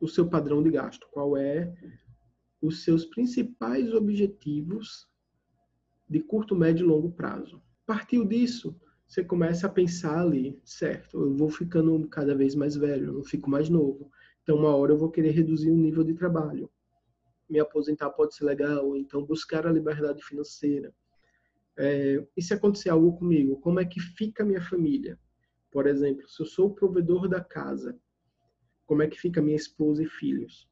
o, 0.00 0.08
seu 0.08 0.28
padrão 0.28 0.62
de 0.62 0.70
gasto, 0.70 1.06
qual 1.10 1.36
é 1.36 1.74
os 2.60 2.84
seus 2.84 3.04
principais 3.06 3.92
objetivos 3.92 5.08
de 6.08 6.20
curto, 6.20 6.54
médio 6.54 6.84
e 6.84 6.88
longo 6.88 7.12
prazo. 7.12 7.62
Partiu 7.86 8.24
disso, 8.24 8.74
você 9.06 9.22
começa 9.22 9.66
a 9.66 9.70
pensar 9.70 10.18
ali, 10.18 10.58
certo, 10.64 11.20
eu 11.20 11.34
vou 11.34 11.50
ficando 11.50 12.08
cada 12.08 12.34
vez 12.34 12.54
mais 12.54 12.74
velho, 12.74 13.08
eu 13.08 13.12
não 13.12 13.24
fico 13.24 13.50
mais 13.50 13.68
novo. 13.68 14.10
Então, 14.42 14.56
uma 14.56 14.74
hora 14.74 14.92
eu 14.92 14.98
vou 14.98 15.10
querer 15.10 15.32
reduzir 15.32 15.70
o 15.70 15.76
nível 15.76 16.02
de 16.02 16.14
trabalho. 16.14 16.70
Me 17.48 17.60
aposentar 17.60 18.08
pode 18.10 18.34
ser 18.34 18.44
legal, 18.44 18.96
então 18.96 19.24
buscar 19.24 19.66
a 19.66 19.72
liberdade 19.72 20.22
financeira. 20.24 20.94
É, 21.76 22.26
e 22.34 22.42
se 22.42 22.54
acontecer 22.54 22.88
algo 22.88 23.16
comigo, 23.18 23.60
como 23.60 23.78
é 23.78 23.84
que 23.84 24.00
fica 24.00 24.42
a 24.42 24.46
minha 24.46 24.62
família? 24.62 25.18
Por 25.70 25.86
exemplo, 25.86 26.26
se 26.28 26.40
eu 26.40 26.46
sou 26.46 26.68
o 26.68 26.74
provedor 26.74 27.28
da 27.28 27.42
casa, 27.42 27.98
como 28.86 29.02
é 29.02 29.08
que 29.08 29.20
fica 29.20 29.42
minha 29.42 29.56
esposa 29.56 30.02
e 30.02 30.06
filhos? 30.06 30.68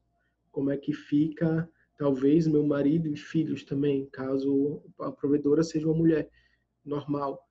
Como 0.51 0.71
é 0.71 0.77
que 0.77 0.93
fica, 0.93 1.69
talvez, 1.99 2.47
meu 2.47 2.65
marido 2.67 3.09
e 3.09 3.17
filhos 3.17 3.65
também, 3.65 4.07
caso 4.07 4.83
a 4.99 5.11
provedora 5.13 5.63
seja 5.63 5.87
uma 5.87 5.97
mulher? 5.97 6.31
Normal. 6.85 7.49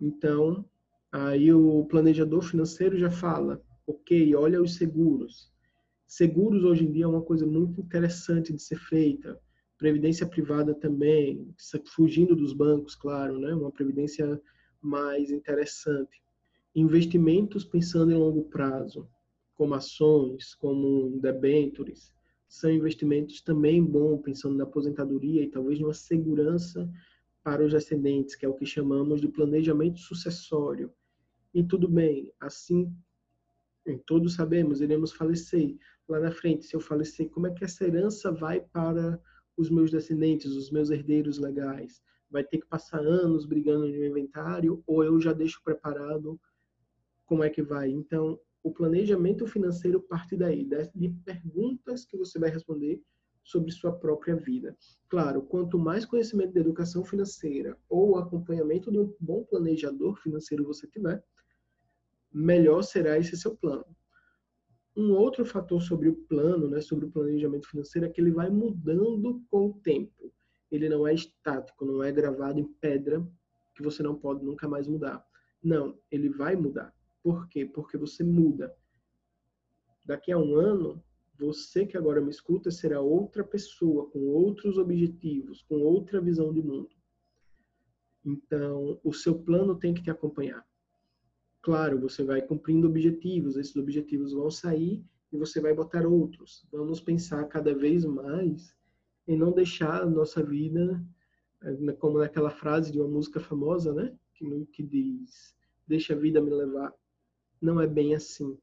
Então, 0.00 0.64
aí 1.10 1.52
o 1.52 1.84
planejador 1.86 2.42
financeiro 2.42 2.96
já 2.96 3.10
fala, 3.10 3.62
ok, 3.86 4.34
olha 4.34 4.60
os 4.60 4.74
seguros. 4.74 5.52
Seguros 6.06 6.64
hoje 6.64 6.84
em 6.84 6.92
dia 6.92 7.04
é 7.04 7.08
uma 7.08 7.22
coisa 7.22 7.46
muito 7.46 7.80
interessante 7.80 8.52
de 8.52 8.62
ser 8.62 8.78
feita. 8.78 9.38
Previdência 9.78 10.26
privada 10.26 10.74
também, 10.74 11.54
fugindo 11.94 12.36
dos 12.36 12.52
bancos, 12.52 12.94
claro, 12.94 13.38
né? 13.38 13.54
Uma 13.54 13.70
previdência 13.70 14.40
mais 14.80 15.30
interessante. 15.30 16.22
Investimentos 16.74 17.64
pensando 17.64 18.12
em 18.12 18.16
longo 18.16 18.44
prazo, 18.44 19.08
como 19.54 19.74
ações, 19.74 20.54
como 20.54 21.18
debentures, 21.20 22.12
são 22.48 22.70
investimentos 22.70 23.40
também 23.40 23.82
bons, 23.82 24.20
pensando 24.20 24.56
na 24.56 24.64
aposentadoria 24.64 25.42
e 25.42 25.48
talvez 25.48 25.80
numa 25.80 25.94
segurança 25.94 26.86
para 27.42 27.64
os 27.64 27.72
descendentes, 27.72 28.34
que 28.34 28.46
é 28.46 28.48
o 28.48 28.54
que 28.54 28.66
chamamos 28.66 29.20
de 29.20 29.28
planejamento 29.28 29.98
sucessório. 29.98 30.92
E 31.52 31.62
tudo 31.62 31.88
bem, 31.88 32.32
assim, 32.40 32.94
todos 34.06 34.34
sabemos, 34.34 34.80
iremos 34.80 35.12
falecer. 35.12 35.76
Lá 36.08 36.20
na 36.20 36.30
frente, 36.30 36.64
se 36.64 36.74
eu 36.74 36.80
falecer, 36.80 37.28
como 37.30 37.46
é 37.46 37.52
que 37.52 37.64
essa 37.64 37.84
herança 37.84 38.30
vai 38.30 38.60
para 38.60 39.20
os 39.56 39.70
meus 39.70 39.90
descendentes, 39.90 40.52
os 40.52 40.70
meus 40.70 40.90
herdeiros 40.90 41.38
legais? 41.38 42.00
Vai 42.30 42.44
ter 42.44 42.58
que 42.58 42.66
passar 42.66 43.00
anos 43.00 43.44
brigando 43.44 43.86
no 43.86 44.04
inventário 44.04 44.82
ou 44.86 45.04
eu 45.04 45.20
já 45.20 45.32
deixo 45.32 45.60
preparado 45.62 46.40
como 47.26 47.42
é 47.42 47.50
que 47.50 47.62
vai? 47.62 47.90
Então, 47.90 48.38
o 48.62 48.70
planejamento 48.70 49.46
financeiro 49.46 50.00
parte 50.00 50.36
daí, 50.36 50.68
de 50.94 51.08
perguntas 51.24 52.04
que 52.04 52.16
você 52.16 52.38
vai 52.38 52.50
responder 52.50 53.02
sobre 53.42 53.72
sua 53.72 53.92
própria 53.92 54.36
vida. 54.36 54.76
Claro, 55.08 55.42
quanto 55.42 55.78
mais 55.78 56.04
conhecimento 56.04 56.52
de 56.52 56.60
educação 56.60 57.04
financeira 57.04 57.76
ou 57.88 58.16
acompanhamento 58.16 58.90
de 58.90 58.98
um 58.98 59.14
bom 59.18 59.44
planejador 59.44 60.16
financeiro 60.16 60.64
você 60.64 60.86
tiver, 60.86 61.22
melhor 62.32 62.82
será 62.82 63.18
esse 63.18 63.36
seu 63.36 63.56
plano. 63.56 63.84
Um 64.96 65.12
outro 65.12 65.44
fator 65.44 65.80
sobre 65.82 66.08
o 66.08 66.14
plano, 66.14 66.68
né, 66.68 66.80
sobre 66.80 67.06
o 67.06 67.10
planejamento 67.10 67.68
financeiro, 67.68 68.06
é 68.06 68.10
que 68.10 68.20
ele 68.20 68.30
vai 68.30 68.50
mudando 68.50 69.42
com 69.50 69.68
o 69.68 69.74
tempo. 69.80 70.32
Ele 70.70 70.88
não 70.88 71.06
é 71.06 71.14
estático, 71.14 71.84
não 71.84 72.02
é 72.02 72.12
gravado 72.12 72.60
em 72.60 72.64
pedra 72.64 73.26
que 73.74 73.82
você 73.82 74.02
não 74.02 74.14
pode 74.14 74.44
nunca 74.44 74.68
mais 74.68 74.86
mudar. 74.86 75.24
Não, 75.62 75.98
ele 76.10 76.28
vai 76.28 76.56
mudar. 76.56 76.94
Por 77.22 77.48
quê? 77.48 77.64
Porque 77.64 77.96
você 77.96 78.22
muda. 78.22 78.74
Daqui 80.04 80.32
a 80.32 80.38
um 80.38 80.56
ano, 80.56 81.02
você 81.42 81.84
que 81.84 81.96
agora 81.96 82.20
me 82.20 82.30
escuta 82.30 82.70
será 82.70 83.00
outra 83.00 83.42
pessoa, 83.42 84.08
com 84.10 84.20
outros 84.28 84.78
objetivos, 84.78 85.62
com 85.62 85.74
outra 85.82 86.20
visão 86.20 86.52
de 86.52 86.62
mundo. 86.62 86.90
Então, 88.24 89.00
o 89.02 89.12
seu 89.12 89.36
plano 89.36 89.74
tem 89.74 89.92
que 89.92 90.02
te 90.02 90.10
acompanhar. 90.10 90.64
Claro, 91.60 92.00
você 92.00 92.22
vai 92.22 92.40
cumprindo 92.42 92.86
objetivos, 92.86 93.56
esses 93.56 93.74
objetivos 93.76 94.32
vão 94.32 94.50
sair 94.50 95.04
e 95.32 95.36
você 95.36 95.60
vai 95.60 95.74
botar 95.74 96.06
outros. 96.06 96.64
Vamos 96.70 97.00
pensar 97.00 97.44
cada 97.48 97.74
vez 97.74 98.04
mais 98.04 98.76
em 99.26 99.36
não 99.36 99.52
deixar 99.52 100.02
a 100.02 100.06
nossa 100.06 100.42
vida, 100.44 101.04
eh, 101.62 101.92
como 101.94 102.18
naquela 102.18 102.50
frase 102.50 102.92
de 102.92 103.00
uma 103.00 103.08
música 103.08 103.40
famosa, 103.40 103.92
né? 103.92 104.16
Que, 104.34 104.66
que 104.66 104.82
diz: 104.82 105.56
Deixa 105.86 106.14
a 106.14 106.16
vida 106.16 106.40
me 106.40 106.50
levar. 106.50 106.92
Não 107.60 107.80
é 107.80 107.86
bem 107.86 108.14
assim 108.14 108.56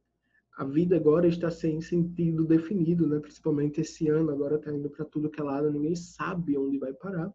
a 0.60 0.66
vida 0.66 0.98
agora 0.98 1.26
está 1.26 1.50
sem 1.50 1.80
sentido 1.80 2.46
definido, 2.46 3.08
né? 3.08 3.18
Principalmente 3.18 3.80
esse 3.80 4.10
ano, 4.10 4.30
agora 4.30 4.58
está 4.58 4.70
indo 4.74 4.90
para 4.90 5.06
tudo 5.06 5.30
que 5.30 5.40
é 5.40 5.44
lado, 5.44 5.72
ninguém 5.72 5.96
sabe 5.96 6.58
onde 6.58 6.78
vai 6.78 6.92
parar. 6.92 7.34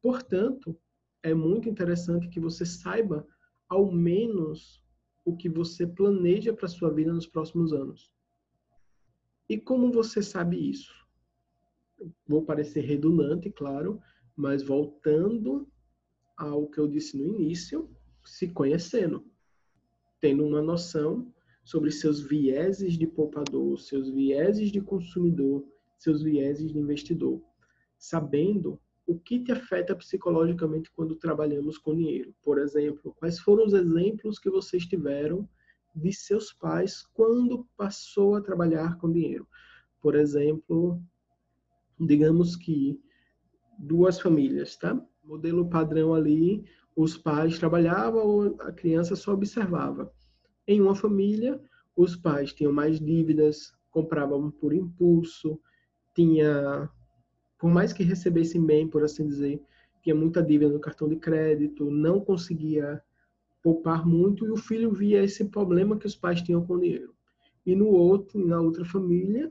Portanto, 0.00 0.74
é 1.22 1.34
muito 1.34 1.68
interessante 1.68 2.26
que 2.30 2.40
você 2.40 2.64
saiba 2.64 3.28
ao 3.68 3.92
menos 3.92 4.82
o 5.26 5.36
que 5.36 5.46
você 5.46 5.86
planeja 5.86 6.54
para 6.54 6.66
sua 6.66 6.90
vida 6.90 7.12
nos 7.12 7.26
próximos 7.26 7.74
anos. 7.74 8.10
E 9.46 9.58
como 9.58 9.92
você 9.92 10.22
sabe 10.22 10.56
isso? 10.56 10.90
Vou 12.26 12.46
parecer 12.46 12.80
redundante, 12.80 13.50
claro, 13.50 14.00
mas 14.34 14.62
voltando 14.62 15.68
ao 16.34 16.66
que 16.66 16.78
eu 16.78 16.88
disse 16.88 17.14
no 17.14 17.26
início, 17.26 17.94
se 18.24 18.48
conhecendo, 18.48 19.22
tendo 20.18 20.46
uma 20.46 20.62
noção 20.62 21.30
sobre 21.64 21.90
seus 21.90 22.20
vieses 22.20 22.98
de 22.98 23.06
poupador, 23.06 23.80
seus 23.80 24.10
vieses 24.10 24.70
de 24.70 24.80
consumidor, 24.80 25.64
seus 25.98 26.22
vieses 26.22 26.70
de 26.70 26.78
investidor, 26.78 27.42
sabendo 27.96 28.78
o 29.06 29.18
que 29.18 29.42
te 29.42 29.52
afeta 29.52 29.94
psicologicamente 29.96 30.90
quando 30.92 31.16
trabalhamos 31.16 31.78
com 31.78 31.94
dinheiro? 31.94 32.34
Por 32.42 32.58
exemplo, 32.58 33.14
quais 33.18 33.38
foram 33.38 33.64
os 33.64 33.72
exemplos 33.72 34.38
que 34.38 34.50
vocês 34.50 34.86
tiveram 34.86 35.48
de 35.94 36.12
seus 36.12 36.52
pais 36.52 37.06
quando 37.14 37.66
passou 37.76 38.34
a 38.34 38.40
trabalhar 38.40 38.98
com 38.98 39.10
dinheiro? 39.10 39.46
Por 40.00 40.14
exemplo, 40.14 41.00
digamos 41.98 42.56
que 42.56 43.00
duas 43.78 44.20
famílias, 44.20 44.76
tá? 44.76 44.98
Modelo 45.22 45.68
padrão 45.68 46.14
ali, 46.14 46.64
os 46.96 47.16
pais 47.16 47.58
trabalhavam, 47.58 48.54
a 48.60 48.72
criança 48.72 49.16
só 49.16 49.32
observava. 49.32 50.12
Em 50.66 50.80
uma 50.80 50.94
família, 50.94 51.60
os 51.96 52.16
pais 52.16 52.52
tinham 52.52 52.72
mais 52.72 52.98
dívidas, 52.98 53.72
compravam 53.90 54.50
por 54.50 54.72
impulso, 54.72 55.60
tinha, 56.14 56.88
por 57.58 57.70
mais 57.70 57.92
que 57.92 58.02
recebessem 58.02 58.64
bem, 58.64 58.88
por 58.88 59.04
assim 59.04 59.26
dizer, 59.26 59.60
tinha 60.02 60.14
muita 60.14 60.42
dívida 60.42 60.72
no 60.72 60.80
cartão 60.80 61.08
de 61.08 61.16
crédito, 61.16 61.90
não 61.90 62.20
conseguia 62.20 63.02
poupar 63.62 64.06
muito 64.06 64.46
e 64.46 64.50
o 64.50 64.56
filho 64.56 64.92
via 64.92 65.22
esse 65.22 65.46
problema 65.46 65.98
que 65.98 66.06
os 66.06 66.14
pais 66.14 66.42
tinham 66.42 66.64
com 66.64 66.74
o 66.74 66.80
dinheiro. 66.80 67.14
E 67.64 67.74
no 67.74 67.86
outro, 67.86 68.46
na 68.46 68.60
outra 68.60 68.84
família, 68.84 69.50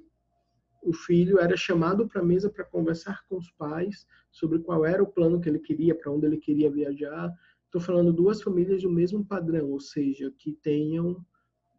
o 0.84 0.94
filho 0.94 1.40
era 1.40 1.56
chamado 1.58 2.08
para 2.08 2.22
a 2.22 2.26
mesa 2.26 2.50
para 2.50 2.64
conversar 2.64 3.26
com 3.28 3.38
os 3.38 3.50
pais 3.52 4.06
sobre 4.32 4.60
qual 4.60 4.86
era 4.86 5.02
o 5.02 5.08
plano 5.08 5.40
que 5.40 5.50
ele 5.50 5.60
queria, 5.60 5.96
para 5.96 6.12
onde 6.12 6.28
ele 6.28 6.38
queria 6.38 6.70
viajar. 6.70 7.32
Estou 7.74 7.82
falando 7.82 8.14
duas 8.14 8.40
famílias 8.40 8.84
do 8.84 8.90
mesmo 8.92 9.26
padrão, 9.26 9.72
ou 9.72 9.80
seja, 9.80 10.32
que 10.38 10.54
tenham 10.62 11.26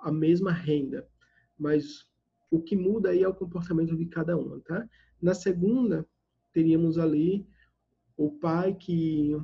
a 0.01 0.11
mesma 0.11 0.51
renda, 0.51 1.09
mas 1.57 2.05
o 2.51 2.61
que 2.61 2.75
muda 2.75 3.11
aí 3.11 3.23
é 3.23 3.29
o 3.29 3.33
comportamento 3.33 3.97
de 3.97 4.07
cada 4.07 4.37
uma, 4.37 4.59
tá? 4.59 4.89
Na 5.23 5.35
segunda, 5.35 6.05
teríamos 6.53 6.99
ali 6.99 7.47
o 8.17 8.29
pai 8.29 8.75
que 8.75 9.41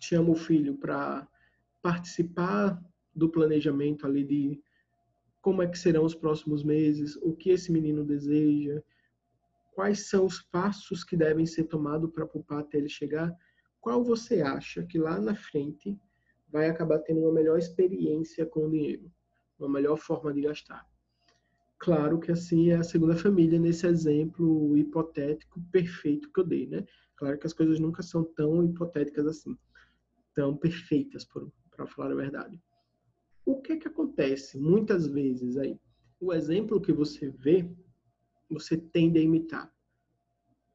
chama 0.00 0.30
o 0.30 0.36
filho 0.36 0.76
para 0.76 1.26
participar 1.82 2.80
do 3.12 3.28
planejamento 3.28 4.06
ali 4.06 4.22
de 4.22 4.62
como 5.40 5.62
é 5.62 5.66
que 5.66 5.76
serão 5.76 6.04
os 6.04 6.14
próximos 6.14 6.62
meses, 6.62 7.16
o 7.16 7.34
que 7.34 7.50
esse 7.50 7.72
menino 7.72 8.04
deseja, 8.04 8.80
quais 9.74 10.08
são 10.08 10.26
os 10.26 10.40
passos 10.40 11.02
que 11.02 11.16
devem 11.16 11.44
ser 11.44 11.64
tomados 11.64 12.08
para 12.12 12.24
poupar 12.24 12.60
até 12.60 12.78
ele 12.78 12.88
chegar, 12.88 13.36
qual 13.82 14.04
você 14.04 14.40
acha 14.40 14.86
que 14.86 14.96
lá 14.96 15.20
na 15.20 15.34
frente 15.34 15.98
vai 16.48 16.68
acabar 16.68 17.00
tendo 17.00 17.20
uma 17.20 17.32
melhor 17.32 17.58
experiência 17.58 18.46
com 18.46 18.66
o 18.66 18.70
dinheiro, 18.70 19.10
uma 19.58 19.68
melhor 19.68 19.96
forma 19.96 20.32
de 20.32 20.42
gastar. 20.42 20.88
Claro 21.78 22.20
que 22.20 22.30
assim 22.30 22.70
é 22.70 22.76
a 22.76 22.84
segunda 22.84 23.16
família 23.16 23.58
nesse 23.58 23.84
exemplo 23.88 24.78
hipotético 24.78 25.60
perfeito 25.72 26.32
que 26.32 26.38
eu 26.38 26.44
dei, 26.44 26.68
né? 26.68 26.86
Claro 27.16 27.36
que 27.36 27.46
as 27.46 27.52
coisas 27.52 27.80
nunca 27.80 28.04
são 28.04 28.22
tão 28.22 28.64
hipotéticas 28.64 29.26
assim, 29.26 29.58
tão 30.32 30.56
perfeitas, 30.56 31.26
para 31.74 31.86
falar 31.88 32.12
a 32.12 32.14
verdade. 32.14 32.62
O 33.44 33.60
que 33.60 33.78
que 33.78 33.88
acontece 33.88 34.60
muitas 34.60 35.08
vezes 35.08 35.56
aí? 35.56 35.76
O 36.20 36.32
exemplo 36.32 36.80
que 36.80 36.92
você 36.92 37.30
vê, 37.30 37.68
você 38.48 38.76
tende 38.76 39.18
a 39.18 39.22
imitar. 39.22 39.74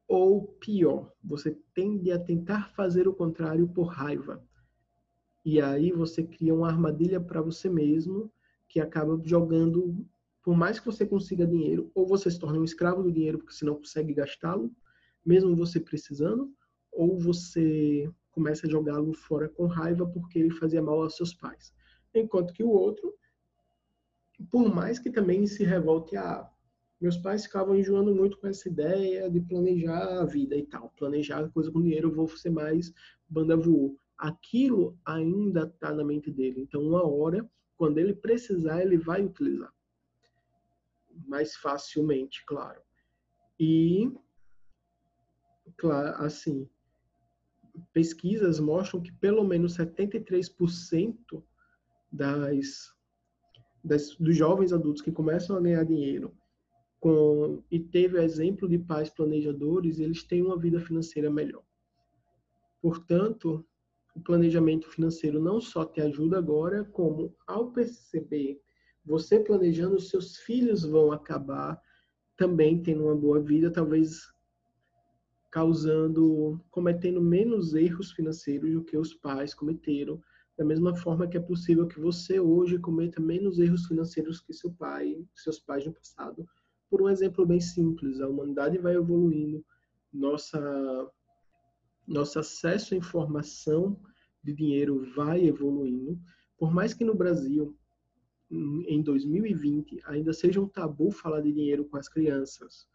Ou 0.08 0.42
pior, 0.42 1.12
você 1.22 1.56
tende 1.74 2.10
a 2.10 2.18
tentar 2.18 2.70
fazer 2.70 3.06
o 3.06 3.14
contrário 3.14 3.68
por 3.68 3.84
raiva. 3.84 4.42
E 5.44 5.60
aí 5.60 5.92
você 5.92 6.24
cria 6.24 6.54
uma 6.54 6.68
armadilha 6.68 7.20
para 7.20 7.40
você 7.40 7.68
mesmo 7.68 8.32
que 8.66 8.80
acaba 8.80 9.20
jogando, 9.24 10.04
por 10.42 10.56
mais 10.56 10.80
que 10.80 10.86
você 10.86 11.06
consiga 11.06 11.46
dinheiro, 11.46 11.90
ou 11.94 12.06
você 12.06 12.30
se 12.30 12.38
torna 12.38 12.58
um 12.58 12.64
escravo 12.64 13.02
do 13.02 13.12
dinheiro 13.12 13.38
porque 13.38 13.52
você 13.52 13.64
não 13.64 13.76
consegue 13.76 14.12
gastá-lo, 14.12 14.74
mesmo 15.24 15.54
você 15.54 15.78
precisando, 15.78 16.52
ou 16.90 17.18
você 17.18 18.10
começa 18.32 18.66
a 18.66 18.70
jogá-lo 18.70 19.12
fora 19.14 19.48
com 19.48 19.66
raiva 19.66 20.06
porque 20.06 20.38
ele 20.38 20.50
fazia 20.50 20.82
mal 20.82 21.02
aos 21.02 21.16
seus 21.16 21.34
pais 21.34 21.72
enquanto 22.14 22.52
que 22.52 22.62
o 22.62 22.70
outro, 22.70 23.14
por 24.50 24.72
mais 24.74 24.98
que 24.98 25.10
também 25.10 25.46
se 25.46 25.64
revolte 25.64 26.16
a 26.16 26.48
meus 27.00 27.16
pais 27.16 27.44
ficavam 27.44 27.76
enjoando 27.76 28.14
muito 28.14 28.38
com 28.38 28.48
essa 28.48 28.68
ideia 28.68 29.30
de 29.30 29.40
planejar 29.40 30.20
a 30.20 30.24
vida 30.24 30.56
e 30.56 30.66
tal, 30.66 30.90
planejar 30.96 31.48
coisa 31.50 31.70
com 31.70 31.82
dinheiro, 31.82 32.08
eu 32.08 32.14
vou 32.14 32.28
ser 32.28 32.50
mais 32.50 32.92
banda 33.28 33.56
voou. 33.56 33.96
Aquilo 34.16 34.98
ainda 35.04 35.62
está 35.62 35.94
na 35.94 36.04
mente 36.04 36.30
dele. 36.30 36.60
Então, 36.60 36.82
uma 36.82 37.06
hora, 37.06 37.48
quando 37.76 37.98
ele 37.98 38.14
precisar, 38.14 38.82
ele 38.82 38.96
vai 38.96 39.24
utilizar 39.24 39.72
mais 41.26 41.56
facilmente, 41.56 42.44
claro. 42.46 42.80
E, 43.58 44.10
claro, 45.76 46.22
assim, 46.22 46.68
pesquisas 47.92 48.60
mostram 48.60 49.00
que 49.00 49.12
pelo 49.12 49.44
menos 49.44 49.76
73% 49.76 51.42
das, 52.10 52.94
das, 53.82 54.14
dos 54.16 54.36
jovens 54.36 54.72
adultos 54.72 55.02
que 55.02 55.12
começam 55.12 55.56
a 55.56 55.60
ganhar 55.60 55.84
dinheiro 55.84 56.36
com, 57.00 57.62
e 57.70 57.78
teve 57.78 58.16
o 58.16 58.22
exemplo 58.22 58.68
de 58.68 58.78
pais 58.78 59.10
planejadores, 59.10 59.98
eles 59.98 60.22
têm 60.22 60.42
uma 60.42 60.58
vida 60.58 60.80
financeira 60.80 61.30
melhor. 61.30 61.62
Portanto, 62.80 63.64
o 64.14 64.20
planejamento 64.20 64.88
financeiro 64.88 65.40
não 65.40 65.60
só 65.60 65.84
te 65.84 66.00
ajuda 66.00 66.38
agora, 66.38 66.84
como 66.84 67.34
ao 67.46 67.70
perceber 67.70 68.60
você 69.04 69.40
planejando, 69.40 70.00
seus 70.00 70.36
filhos 70.38 70.84
vão 70.84 71.12
acabar 71.12 71.80
também 72.36 72.82
tendo 72.82 73.04
uma 73.04 73.16
boa 73.16 73.40
vida, 73.40 73.70
talvez 73.70 74.30
causando, 75.50 76.60
cometendo 76.70 77.20
menos 77.20 77.74
erros 77.74 78.12
financeiros 78.12 78.72
do 78.72 78.84
que 78.84 78.96
os 78.96 79.14
pais 79.14 79.54
cometeram 79.54 80.20
da 80.58 80.64
mesma 80.64 80.94
forma 80.96 81.28
que 81.28 81.36
é 81.36 81.40
possível 81.40 81.86
que 81.86 82.00
você 82.00 82.40
hoje 82.40 82.78
cometa 82.78 83.20
menos 83.20 83.60
erros 83.60 83.86
financeiros 83.86 84.40
que 84.40 84.52
seu 84.52 84.72
pai, 84.72 85.24
seus 85.32 85.60
pais 85.60 85.86
no 85.86 85.92
passado. 85.92 86.44
Por 86.90 87.02
um 87.02 87.08
exemplo 87.08 87.44
bem 87.44 87.60
simples, 87.60 88.20
a 88.20 88.28
humanidade 88.28 88.78
vai 88.78 88.94
evoluindo, 88.94 89.64
nossa 90.12 91.10
nosso 92.06 92.38
acesso 92.38 92.94
à 92.94 92.96
informação 92.96 94.00
de 94.42 94.54
dinheiro 94.54 95.04
vai 95.14 95.44
evoluindo. 95.44 96.18
Por 96.56 96.72
mais 96.72 96.94
que 96.94 97.04
no 97.04 97.14
Brasil, 97.14 97.76
em 98.50 99.02
2020, 99.02 100.00
ainda 100.06 100.32
seja 100.32 100.58
um 100.58 100.66
tabu 100.66 101.10
falar 101.10 101.42
de 101.42 101.52
dinheiro 101.52 101.84
com 101.84 101.98
as 101.98 102.08
crianças, 102.08 102.88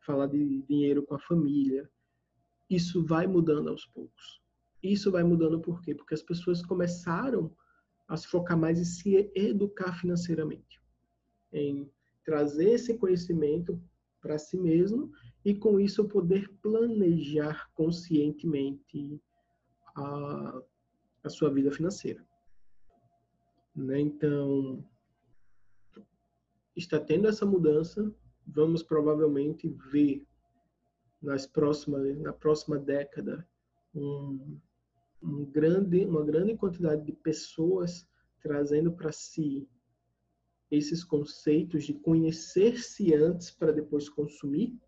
falar 0.00 0.28
de 0.28 0.62
dinheiro 0.62 1.02
com 1.02 1.16
a 1.16 1.18
família, 1.18 1.90
isso 2.68 3.04
vai 3.04 3.26
mudando 3.26 3.68
aos 3.68 3.84
poucos. 3.86 4.40
Isso 4.80 5.10
vai 5.10 5.24
mudando 5.24 5.60
por 5.60 5.82
quê? 5.82 5.94
Porque 5.94 6.14
as 6.14 6.22
pessoas 6.22 6.64
começaram 6.64 7.54
a 8.08 8.16
se 8.16 8.28
focar 8.28 8.56
mais 8.56 8.78
em 8.78 8.84
se 8.84 9.30
educar 9.34 9.92
financeiramente, 10.00 10.80
em 11.52 11.90
trazer 12.24 12.70
esse 12.70 12.96
conhecimento 12.96 13.80
para 14.20 14.38
si 14.38 14.56
mesmo 14.56 15.10
e 15.44 15.54
com 15.54 15.80
isso 15.80 16.08
poder 16.08 16.48
planejar 16.62 17.70
conscientemente 17.74 19.20
a, 19.96 20.62
a 21.24 21.28
sua 21.28 21.50
vida 21.50 21.70
financeira. 21.70 22.24
Né? 23.74 24.00
Então, 24.00 24.84
está 26.76 27.00
tendo 27.00 27.28
essa 27.28 27.46
mudança, 27.46 28.12
vamos 28.46 28.82
provavelmente 28.82 29.68
ver 29.90 30.26
nas 31.20 31.46
próximas, 31.46 32.16
na 32.18 32.32
próxima 32.32 32.78
década 32.78 33.46
um, 33.94 34.58
um 35.22 35.44
grande, 35.44 36.04
uma 36.04 36.24
grande 36.24 36.56
quantidade 36.56 37.04
de 37.04 37.12
pessoas 37.12 38.08
trazendo 38.42 38.92
para 38.92 39.12
si 39.12 39.68
esses 40.70 41.02
conceitos 41.02 41.84
de 41.84 41.94
conhecer-se 41.94 43.12
antes 43.14 43.50
para 43.50 43.72
depois 43.72 44.08
consumir, 44.08 44.78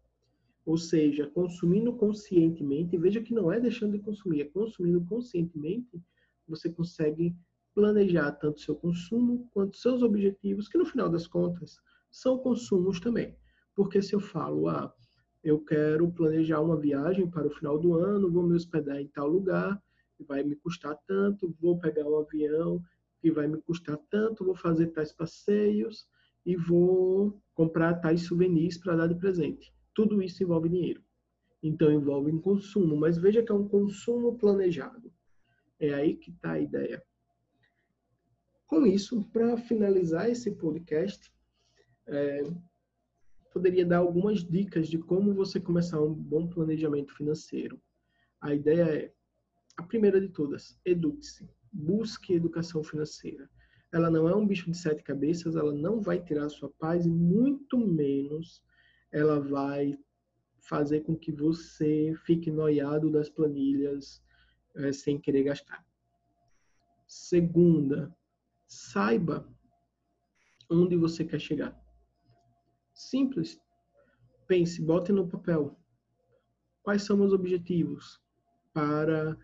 ou 0.64 0.78
seja, 0.78 1.26
consumindo 1.26 1.92
conscientemente, 1.94 2.96
veja 2.96 3.20
que 3.20 3.34
não 3.34 3.50
é 3.50 3.58
deixando 3.58 3.92
de 3.92 3.98
consumir, 3.98 4.42
é 4.42 4.44
consumindo 4.44 5.04
conscientemente, 5.04 6.00
você 6.46 6.70
consegue 6.70 7.34
planejar 7.74 8.32
tanto 8.32 8.60
seu 8.60 8.76
consumo 8.76 9.48
quanto 9.52 9.76
seus 9.76 10.02
objetivos, 10.02 10.68
que 10.68 10.78
no 10.78 10.86
final 10.86 11.08
das 11.08 11.26
contas 11.26 11.80
são 12.10 12.38
consumos 12.38 13.00
também. 13.00 13.34
Porque 13.74 14.02
se 14.02 14.14
eu 14.14 14.20
falo, 14.20 14.68
ah, 14.68 14.94
eu 15.42 15.58
quero 15.58 16.10
planejar 16.12 16.60
uma 16.60 16.76
viagem 16.76 17.28
para 17.28 17.46
o 17.46 17.50
final 17.50 17.78
do 17.78 17.94
ano, 17.94 18.30
vou 18.30 18.42
me 18.42 18.54
hospedar 18.54 19.00
em 19.00 19.08
tal 19.08 19.26
lugar, 19.26 19.82
vai 20.28 20.44
me 20.44 20.54
custar 20.54 20.96
tanto, 21.06 21.54
vou 21.60 21.78
pegar 21.78 22.06
um 22.06 22.18
avião 22.18 22.80
que 23.22 23.30
vai 23.30 23.46
me 23.46 23.62
custar 23.62 23.96
tanto, 24.10 24.44
vou 24.44 24.56
fazer 24.56 24.88
tais 24.88 25.12
passeios 25.12 26.08
e 26.44 26.56
vou 26.56 27.40
comprar 27.54 28.00
tais 28.00 28.22
souvenirs 28.22 28.76
para 28.76 28.96
dar 28.96 29.06
de 29.06 29.14
presente. 29.14 29.72
Tudo 29.94 30.20
isso 30.20 30.42
envolve 30.42 30.68
dinheiro. 30.68 31.00
Então 31.62 31.92
envolve 31.92 32.32
um 32.32 32.40
consumo, 32.40 32.96
mas 32.96 33.16
veja 33.16 33.40
que 33.40 33.52
é 33.52 33.54
um 33.54 33.68
consumo 33.68 34.36
planejado. 34.36 35.12
É 35.78 35.94
aí 35.94 36.16
que 36.16 36.32
está 36.32 36.52
a 36.52 36.60
ideia. 36.60 37.00
Com 38.66 38.84
isso, 38.84 39.24
para 39.32 39.56
finalizar 39.56 40.28
esse 40.28 40.50
podcast, 40.50 41.32
é, 42.08 42.42
poderia 43.52 43.86
dar 43.86 43.98
algumas 43.98 44.42
dicas 44.44 44.88
de 44.88 44.98
como 44.98 45.32
você 45.32 45.60
começar 45.60 46.02
um 46.02 46.12
bom 46.12 46.48
planejamento 46.48 47.14
financeiro. 47.14 47.80
A 48.40 48.52
ideia 48.52 48.82
é, 48.82 49.12
a 49.76 49.84
primeira 49.84 50.20
de 50.20 50.28
todas, 50.28 50.76
eduque-se, 50.84 51.48
busque 51.72 52.34
educação 52.34 52.84
financeira. 52.84 53.48
Ela 53.92 54.10
não 54.10 54.28
é 54.28 54.34
um 54.34 54.46
bicho 54.46 54.70
de 54.70 54.76
sete 54.76 55.02
cabeças, 55.02 55.56
ela 55.56 55.72
não 55.72 56.00
vai 56.00 56.22
tirar 56.22 56.46
a 56.46 56.50
sua 56.50 56.70
paz 56.78 57.06
e 57.06 57.10
muito 57.10 57.78
menos 57.78 58.62
ela 59.10 59.38
vai 59.40 59.98
fazer 60.60 61.00
com 61.00 61.16
que 61.16 61.32
você 61.32 62.14
fique 62.24 62.50
noiado 62.50 63.10
das 63.10 63.28
planilhas 63.28 64.22
é, 64.76 64.92
sem 64.92 65.20
querer 65.20 65.44
gastar. 65.44 65.84
Segunda, 67.06 68.14
saiba 68.66 69.46
onde 70.70 70.96
você 70.96 71.24
quer 71.24 71.40
chegar. 71.40 71.78
Simples. 72.94 73.60
Pense, 74.46 74.80
bote 74.80 75.12
no 75.12 75.28
papel. 75.28 75.78
Quais 76.82 77.02
são 77.02 77.20
os 77.20 77.32
objetivos 77.32 78.20
para 78.72 79.36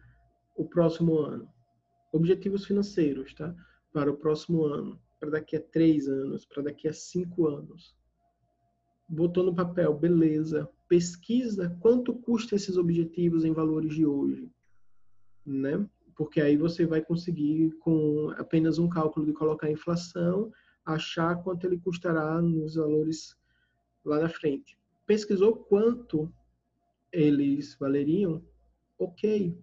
o 0.57 0.67
próximo 0.67 1.19
ano? 1.19 1.53
Objetivos 2.13 2.65
financeiros, 2.65 3.35
tá? 3.35 3.55
Para 3.93 4.11
o 4.11 4.17
próximo 4.17 4.65
ano, 4.65 5.01
para 5.19 5.31
daqui 5.31 5.57
a 5.57 5.61
três 5.61 6.09
anos, 6.09 6.45
para 6.45 6.63
daqui 6.63 6.89
a 6.89 6.93
cinco 6.93 7.47
anos. 7.47 7.97
Botou 9.09 9.45
no 9.45 9.55
papel, 9.55 9.95
beleza. 9.95 10.69
Pesquisa 10.89 11.77
quanto 11.81 12.15
custa 12.15 12.55
esses 12.55 12.77
objetivos 12.77 13.45
em 13.45 13.53
valores 13.53 13.95
de 13.95 14.07
hoje, 14.07 14.51
né? 15.45 15.89
Porque 16.17 16.41
aí 16.41 16.57
você 16.57 16.87
vai 16.87 17.01
conseguir, 17.01 17.73
com 17.79 18.31
apenas 18.37 18.79
um 18.79 18.89
cálculo 18.89 19.27
de 19.27 19.33
colocar 19.33 19.67
a 19.67 19.73
inflação, 19.73 20.53
achar 20.85 21.43
quanto 21.43 21.67
ele 21.67 21.79
custará 21.79 22.41
nos 22.41 22.75
valores 22.75 23.37
lá 24.05 24.21
na 24.21 24.29
frente. 24.29 24.79
Pesquisou 25.07 25.57
quanto 25.57 26.33
eles 27.13 27.77
valeriam? 27.79 28.45
Ok. 28.99 29.57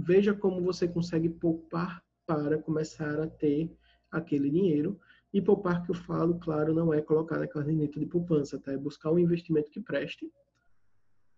Veja 0.00 0.32
como 0.32 0.62
você 0.62 0.86
consegue 0.86 1.28
poupar 1.28 2.04
para 2.24 2.56
começar 2.62 3.20
a 3.20 3.26
ter 3.26 3.76
aquele 4.12 4.48
dinheiro. 4.48 5.00
E 5.34 5.42
poupar 5.42 5.84
que 5.84 5.90
eu 5.90 5.94
falo, 5.94 6.38
claro, 6.38 6.72
não 6.72 6.94
é 6.94 7.02
colocar 7.02 7.38
na 7.38 7.48
caderneta 7.48 7.98
de 7.98 8.06
poupança, 8.06 8.58
tá? 8.60 8.72
É 8.72 8.78
buscar 8.78 9.10
um 9.10 9.18
investimento 9.18 9.70
que 9.70 9.80
preste 9.80 10.32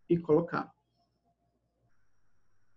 e 0.09 0.19
colocar. 0.19 0.71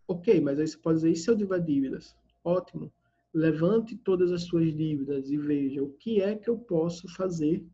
Ok, 0.07 0.39
mas 0.39 0.57
aí 0.57 0.67
você 0.67 0.77
pode 0.77 0.99
dizer, 0.99 1.11
e 1.11 1.15
se 1.15 1.29
eu 1.29 1.37
tiver 1.37 1.59
dívidas? 1.59 2.15
Ótimo. 2.43 2.91
Levante 3.33 3.97
todas 3.97 4.31
as 4.31 4.43
suas 4.43 4.73
dívidas 4.73 5.29
e 5.29 5.37
veja 5.37 5.83
o 5.83 5.91
que 5.93 6.21
é 6.21 6.35
que 6.35 6.49
eu 6.49 6.57
posso 6.57 7.07
fazer 7.13 7.65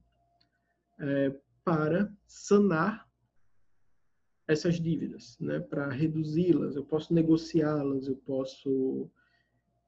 é, 0.99 1.39
para 1.63 2.11
sanar 2.27 3.08
essas 4.49 4.79
dívidas, 4.81 5.37
né? 5.39 5.59
para 5.59 5.87
reduzi-las. 5.89 6.75
Eu 6.75 6.83
posso 6.83 7.13
negociá-las, 7.13 8.07
eu 8.07 8.15
posso 8.15 9.07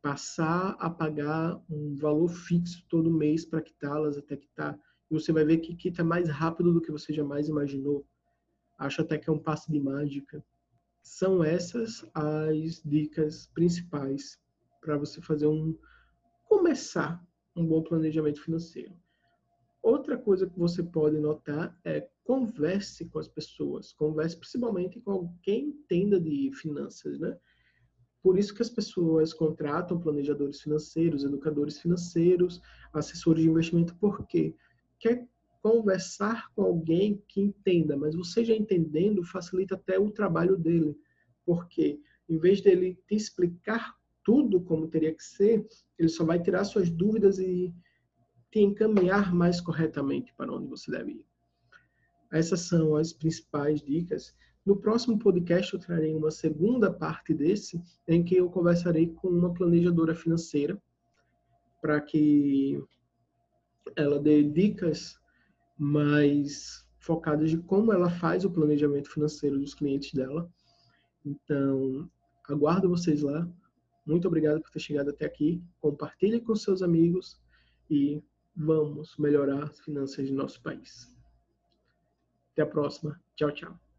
passar 0.04 0.76
a 0.80 0.88
pagar 0.88 1.60
um 1.67 1.95
valor 1.95 2.30
fixo 2.30 2.86
todo 2.88 3.10
mês 3.10 3.43
para 3.43 3.60
quitá-las 3.60 4.19
até 4.19 4.38
quitar. 4.38 4.80
E 5.10 5.13
você 5.15 5.32
vai 5.32 5.43
ver 5.43 5.58
que 5.58 5.76
quita 5.76 6.04
mais 6.04 6.30
rápido 6.30 6.71
do 6.71 6.80
que 6.80 6.91
você 6.91 7.12
jamais 7.12 7.50
imaginou. 7.50 8.06
Acho 8.78 9.02
até 9.02 9.17
que 9.17 9.32
é 9.32 9.34
um 9.34 9.39
passe 9.39 9.71
de 9.71 9.80
mágica. 9.80 10.45
São 11.02 11.43
essas 11.43 12.06
as 12.13 12.84
dicas 12.86 13.47
principais 13.56 14.39
para 14.80 14.95
você 14.95 15.19
fazer 15.21 15.47
um 15.47 15.76
começar 16.43 17.19
um 17.56 17.65
bom 17.65 17.82
planejamento 17.82 18.39
financeiro. 18.39 18.93
Outra 19.82 20.17
coisa 20.17 20.48
que 20.48 20.60
você 20.60 20.84
pode 20.84 21.17
notar 21.17 21.76
é 21.84 22.08
converse 22.24 23.06
com 23.06 23.17
as 23.17 23.28
pessoas, 23.28 23.91
converse 23.94 24.38
principalmente 24.38 25.00
com 25.00 25.12
alguém 25.12 25.70
entenda 25.70 26.20
de 26.20 26.52
finanças, 26.54 27.20
né? 27.20 27.38
Por 28.22 28.38
isso 28.38 28.54
que 28.54 28.62
as 28.62 28.70
pessoas 28.70 29.34
contratam 29.34 30.00
planejadores 30.00 30.62
financeiros, 30.62 31.24
educadores 31.24 31.80
financeiros, 31.80 32.62
assessores 32.94 33.44
de 33.44 33.50
investimento, 33.50 33.96
porque 34.00 34.56
quer 35.00 35.28
conversar 35.62 36.52
com 36.54 36.62
alguém 36.62 37.24
que 37.28 37.41
entenda, 37.41 37.98
mas 37.98 38.15
você 38.15 38.46
já 38.46 38.54
entendendo 38.54 39.24
facilita 39.24 39.74
até 39.74 40.00
o 40.00 40.12
trabalho 40.12 40.56
dele, 40.56 40.96
porque 41.44 42.00
em 42.30 42.38
vez 42.38 42.62
dele 42.62 43.00
te 43.08 43.15
explicar 43.15 43.96
tudo 44.24 44.62
como 44.62 44.88
teria 44.88 45.13
que 45.13 45.24
ser, 45.24 45.65
ele 45.98 46.10
só 46.10 46.24
vai 46.24 46.39
tirar 46.41 46.63
suas 46.63 46.89
dúvidas 46.89 47.39
e 47.39 47.74
te 48.52 48.60
encaminhar 48.60 49.34
mais 49.34 49.62
corretamente 49.62 50.34
para 50.36 50.54
onde 50.54 50.68
você 50.68 50.92
deve 50.92 51.12
ir. 51.12 51.26
Essas 52.32 52.62
são 52.62 52.96
as 52.96 53.14
principais 53.14 53.82
dicas. 53.82 54.36
No 54.66 54.76
próximo 54.76 55.18
podcast 55.18 55.74
eu 55.74 55.80
trarei 55.80 56.14
uma 56.14 56.32
segunda 56.32 56.92
parte 56.92 57.34
desse, 57.34 57.82
em 58.08 58.24
que 58.24 58.36
eu 58.36 58.50
conversarei 58.50 59.08
com 59.08 59.30
uma 59.30 59.54
planejadora 59.54 60.14
financeira 60.14 60.82
para 61.82 62.00
que 62.00 62.82
ela 63.96 64.20
dê 64.20 64.44
dicas 64.44 65.20
mais 65.78 66.88
focadas 67.00 67.50
de 67.50 67.58
como 67.58 67.92
ela 67.92 68.10
faz 68.10 68.46
o 68.46 68.52
planejamento 68.52 69.10
financeiro 69.10 69.60
dos 69.60 69.74
clientes 69.74 70.14
dela. 70.14 70.50
Então, 71.26 72.10
aguardo 72.48 72.90
vocês 72.90 73.22
lá. 73.22 73.50
Muito 74.06 74.28
obrigado 74.28 74.62
por 74.62 74.70
ter 74.70 74.80
chegado 74.80 75.10
até 75.10 75.26
aqui. 75.26 75.64
Compartilhe 75.80 76.40
com 76.40 76.56
seus 76.56 76.82
amigos 76.82 77.42
e 77.90 78.24
vamos 78.56 79.16
melhorar 79.18 79.64
as 79.64 79.80
finanças 79.80 80.26
de 80.28 80.34
nosso 80.34 80.62
país. 80.62 81.16
Até 82.54 82.64
a 82.64 82.66
próxima. 82.66 83.20
Tchau, 83.36 83.52
tchau. 83.52 83.91